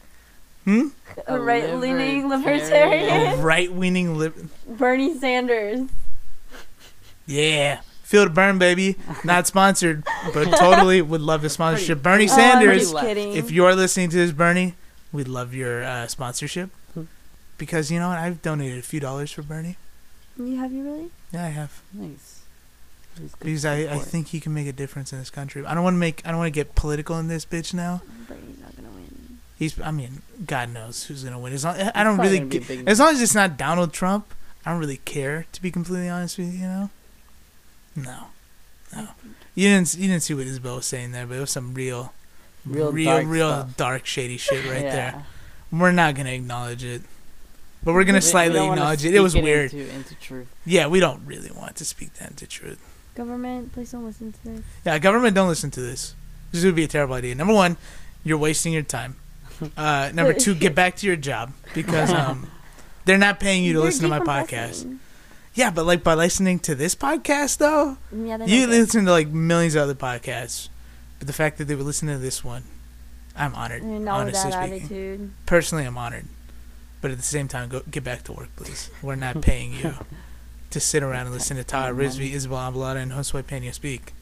[0.64, 0.88] Hmm?
[1.28, 2.60] A A right leaning libertarian.
[2.62, 3.40] libertarian.
[3.40, 4.50] A right leaning lib.
[4.68, 5.90] Bernie Sanders.
[7.26, 7.82] Yeah.
[8.04, 8.96] Feel the burn, baby.
[9.24, 10.04] Not sponsored,
[10.34, 12.02] but totally would love the sponsorship.
[12.02, 13.34] Bernie Oh, I'm Sanders, just kidding.
[13.34, 14.76] if you're listening to this, Bernie,
[15.12, 16.70] we'd love your uh, sponsorship.
[17.58, 18.18] Because you know what?
[18.18, 19.76] I've donated a few dollars for Bernie.
[20.46, 21.12] You have you really?
[21.32, 21.82] Yeah, I have.
[21.94, 22.42] Nice.
[23.40, 25.66] Because I, I think he can make a difference in this country.
[25.66, 26.22] I don't want to make.
[26.26, 28.02] I don't want to get political in this bitch now.
[28.28, 29.40] Bernie's not gonna win.
[29.58, 29.80] He's.
[29.82, 31.52] I mean, God knows who's gonna win.
[31.54, 32.40] As long, I don't really.
[32.40, 34.34] gonna be a Get, as long as it's not Donald Trump,
[34.66, 35.48] I don't really care.
[35.52, 36.90] To be completely honest with you, you know.
[37.96, 38.28] No,
[38.96, 39.10] no.
[39.56, 39.96] You didn't.
[39.96, 42.14] You didn't see what Isabel was saying there, but it was some real,
[42.66, 44.96] Real real, dark real dark, shady shit right yeah.
[44.96, 45.26] there.
[45.72, 47.02] We're not gonna acknowledge it,
[47.84, 49.14] but we're gonna We- we slightly don't acknowledge it.
[49.14, 49.74] It was speak weird.
[49.74, 50.48] Into, into truth.
[50.66, 52.80] Yeah, we don't really want to speak that into truth.
[53.16, 54.62] Government, please don't listen to this.
[54.86, 56.16] Yeah, government, don't listen to this.
[56.52, 57.36] This would be a terrible idea.
[57.36, 57.78] Number one,
[58.24, 59.16] you're wasting your time.
[59.76, 62.50] Uh, number two, get back to your job because um,
[63.04, 64.98] they're not paying you to They're listen to my podcast.
[65.54, 68.70] Yeah, but like by listening to this podcast though, Yeah, you good.
[68.70, 70.70] listen to like millions of other podcasts.
[71.18, 72.64] But the fact that they would listen to this one,
[73.36, 73.82] I'm honored.
[73.84, 75.32] And not with honestly that speaking, attitude.
[75.46, 76.26] personally, I'm honored.
[77.02, 78.90] But at the same time, go get back to work, please.
[79.02, 79.94] We're not paying you
[80.70, 84.14] to sit around and listen to Taha Rizvi, Isabel Ambalata, and Josue Pena speak.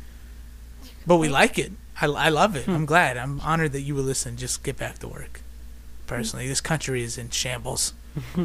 [1.05, 1.71] But we like it.
[1.99, 2.67] I, I love it.
[2.67, 3.17] I'm glad.
[3.17, 4.37] I'm honored that you would listen.
[4.37, 5.41] Just get back to work.
[6.05, 7.93] Personally, this country is in shambles.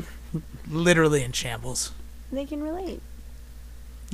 [0.70, 1.92] Literally in shambles.
[2.30, 3.02] They can relate.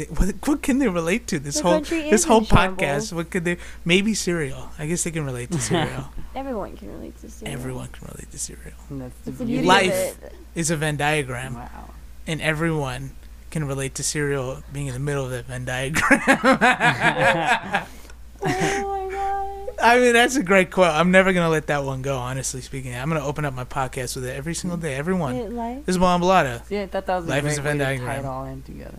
[0.06, 1.38] What, what can they relate to?
[1.38, 2.78] This The whole this is in whole shambles.
[2.80, 3.12] podcast.
[3.12, 3.56] What could they?
[3.84, 4.70] Maybe cereal.
[4.78, 6.10] I guess they can relate to cereal.
[6.34, 7.54] Everyone can relate to cereal.
[7.58, 8.76] Everyone can relate to cereal.
[8.90, 9.62] And that's the It's the beauty.
[9.62, 10.22] beauty Life.
[10.24, 10.30] of.
[10.54, 11.54] It's a Venn diagram.
[11.54, 11.90] Wow.
[12.26, 13.10] and everyone
[13.50, 16.20] can relate to cereal being in the middle of that Venn diagram.
[18.40, 19.74] Oh my god.
[19.82, 20.90] I mean, that's a great quote.
[20.94, 22.16] I'm never gonna let that one go.
[22.18, 24.94] Honestly speaking, I'm gonna open up my podcast with it every single day.
[24.94, 25.34] Everyone.
[25.34, 25.84] It, life.
[25.86, 26.64] This is Juan Balata.
[26.66, 28.24] See, I thought that was a Life great is a way Venn to tie diagram.
[28.24, 28.98] it all in together.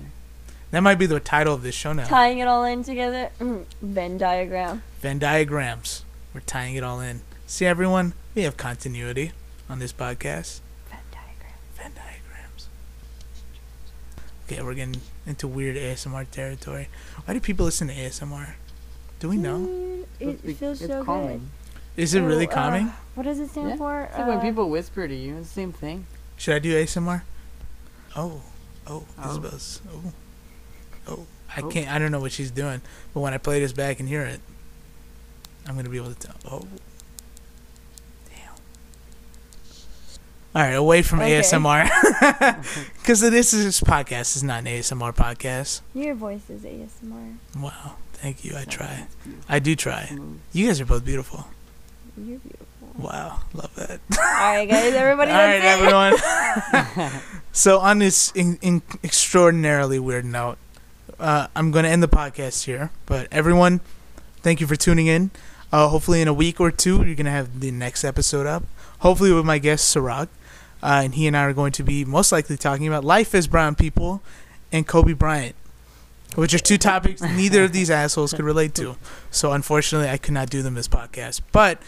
[0.71, 2.05] That might be the title of this show now.
[2.05, 3.29] Tying it all in together.
[3.39, 4.83] Mm, Venn diagram.
[5.01, 6.05] Venn diagrams.
[6.33, 7.21] We're tying it all in.
[7.47, 9.31] See, everyone, we have continuity
[9.67, 10.59] on this podcast.
[10.89, 11.53] Venn diagram.
[11.75, 12.69] Venn diagrams.
[14.45, 16.87] Okay, we're getting into weird ASMR territory.
[17.25, 18.51] Why do people listen to ASMR?
[19.19, 19.57] Do we know?
[19.59, 21.49] Mm, It's It be- feels it's so calming.
[21.97, 22.27] Is it good.
[22.27, 22.93] really Oh, uh, calming?
[23.15, 23.75] what does it stand Yeah.
[23.77, 24.01] for?
[24.03, 26.05] It's like when Uh, people whisper to you, it's the same thing.
[26.37, 27.23] Should I do ASMR?
[28.15, 28.41] Oh,
[28.85, 29.29] oh, Oh.
[29.31, 29.81] Isabel's.
[29.91, 30.13] Oh, oh.
[31.55, 31.89] I can't.
[31.89, 32.81] I don't know what she's doing,
[33.13, 34.39] but when I play this back and hear it,
[35.67, 36.35] I'm gonna be able to tell.
[36.49, 36.67] Oh,
[38.29, 38.53] damn.
[40.55, 41.39] All right, away from Okay.
[41.39, 41.85] ASMR,
[42.97, 45.81] because this is this podcast is not an ASMR podcast.
[45.93, 47.35] Your voice is ASMR.
[47.59, 48.55] Wow, thank you.
[48.57, 49.07] I try.
[49.47, 50.17] I do try.
[50.53, 51.45] You guys are both beautiful.
[52.17, 52.65] You're beautiful.
[52.97, 54.01] Wow, love that.
[54.11, 54.93] all right, guys.
[54.93, 55.63] Everybody, All right, it.
[55.63, 57.21] everyone.
[57.53, 60.57] so on this in, in extraordinarily weird note,
[61.19, 62.91] uh, I'm going to end the podcast here.
[63.05, 63.81] But everyone,
[64.41, 65.31] thank you for tuning in.
[65.71, 68.63] Uh, hopefully, in a week or two, you're going to have the next episode up.
[68.99, 70.27] Hopefully, with my guest Sarag,
[70.81, 73.47] uh, and he and I are going to be most likely talking about life as
[73.47, 74.21] brown people
[74.71, 75.55] and Kobe Bryant,
[76.35, 78.95] which are two topics neither of these assholes could relate to.
[79.29, 81.41] So unfortunately, I could not do them this podcast.
[81.51, 81.81] But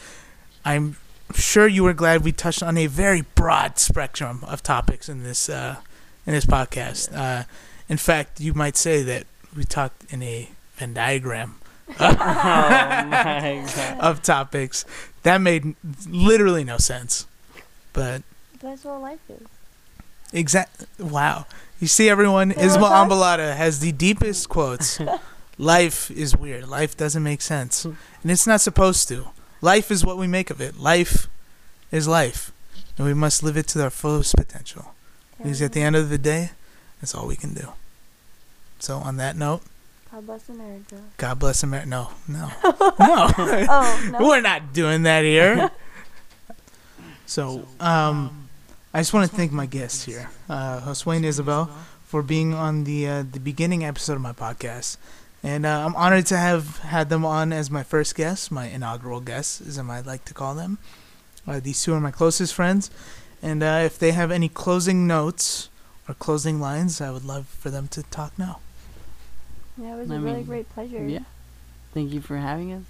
[0.64, 0.98] I'm
[1.34, 5.50] sure you were glad we touched on a very broad spectrum of topics in this
[5.50, 5.78] uh,
[6.26, 7.46] in this podcast.
[7.92, 9.24] In fact, you might say that
[9.56, 11.56] we talked in a Venn diagram
[12.00, 14.00] oh my god.
[14.00, 14.86] of topics
[15.24, 15.76] that made
[16.08, 17.28] literally no sense.
[17.92, 18.24] But
[18.62, 19.46] That's what life is.
[20.32, 21.46] exact wow,
[21.82, 25.00] you see, everyone, Yeah, Isma that's- Ambalata has the deepest quotes.
[25.58, 26.68] Life is weird.
[26.70, 27.94] Life doesn't make sense, hmm.
[28.24, 29.28] and it's not supposed to.
[29.62, 30.80] Life is what we make of it.
[30.80, 31.28] Life
[31.92, 32.52] is life,
[32.98, 34.96] and we must live it to our fullest potential.
[35.38, 36.52] Because at the end of the day,
[37.00, 37.68] that's all we can do.
[38.82, 39.62] So on that note,
[40.12, 41.02] God bless America.
[41.18, 41.88] God bless America.
[41.88, 42.94] No, no, no.
[43.00, 44.20] oh no.
[44.28, 45.72] We're not doing that here.
[47.26, 48.50] So, um,
[48.94, 51.72] I just want to thank my guests here, uh, Josue and Isabel,
[52.04, 54.98] for being on the uh, the beginning episode of my podcast.
[55.42, 59.22] And uh, I'm honored to have had them on as my first guest, my inaugural
[59.22, 60.78] guests, as I might like to call them.
[61.48, 62.92] Uh, these two are my closest friends,
[63.42, 65.70] and uh, if they have any closing notes
[66.10, 68.60] or closing lines, I would love for them to talk now.
[69.78, 71.04] Yeah, it was I a really mean, great pleasure.
[71.06, 71.20] Yeah.
[71.94, 72.84] Thank you for having us.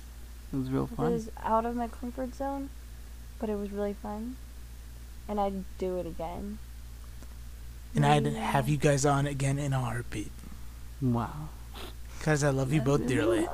[0.54, 1.08] It was real fun.
[1.08, 2.70] It was out of my comfort zone,
[3.40, 4.36] but it was really fun.
[5.28, 6.60] And I'd do it again.
[7.96, 10.32] And I'd have you guys on again in a heartbeat,
[11.02, 11.50] Wow.
[12.18, 13.48] because I love you both dearly.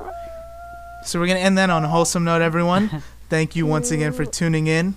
[1.06, 3.02] So we're gonna end that on a wholesome note, everyone.
[3.30, 4.96] Thank you once again for tuning in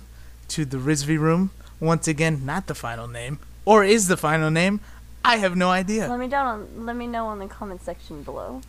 [0.49, 1.51] to the Rizvi Room.
[1.79, 4.79] Once again, not the final name, or is the final name?
[5.23, 6.07] I have no idea.
[6.07, 8.61] Let me down on let me know in the comment section below.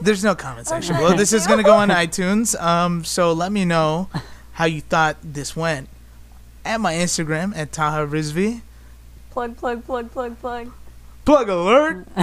[0.00, 0.96] There's no comment section.
[0.96, 1.16] below.
[1.16, 2.60] this is gonna go on iTunes.
[2.60, 4.08] Um, so let me know
[4.52, 5.88] how you thought this went
[6.64, 8.60] at my Instagram at Taha Rizvi.
[9.30, 10.70] Plug plug plug plug plug.
[11.24, 12.06] Plug alert.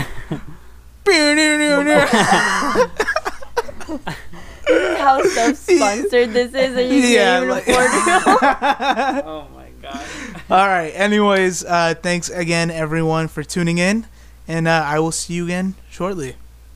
[4.97, 9.25] How self sponsored this is and you Yeah, can't even like- afford it.
[9.25, 9.60] oh my god.
[10.49, 10.91] All right.
[10.95, 14.07] Anyways, uh, thanks again, everyone, for tuning in,
[14.47, 16.35] and uh, I will see you again shortly.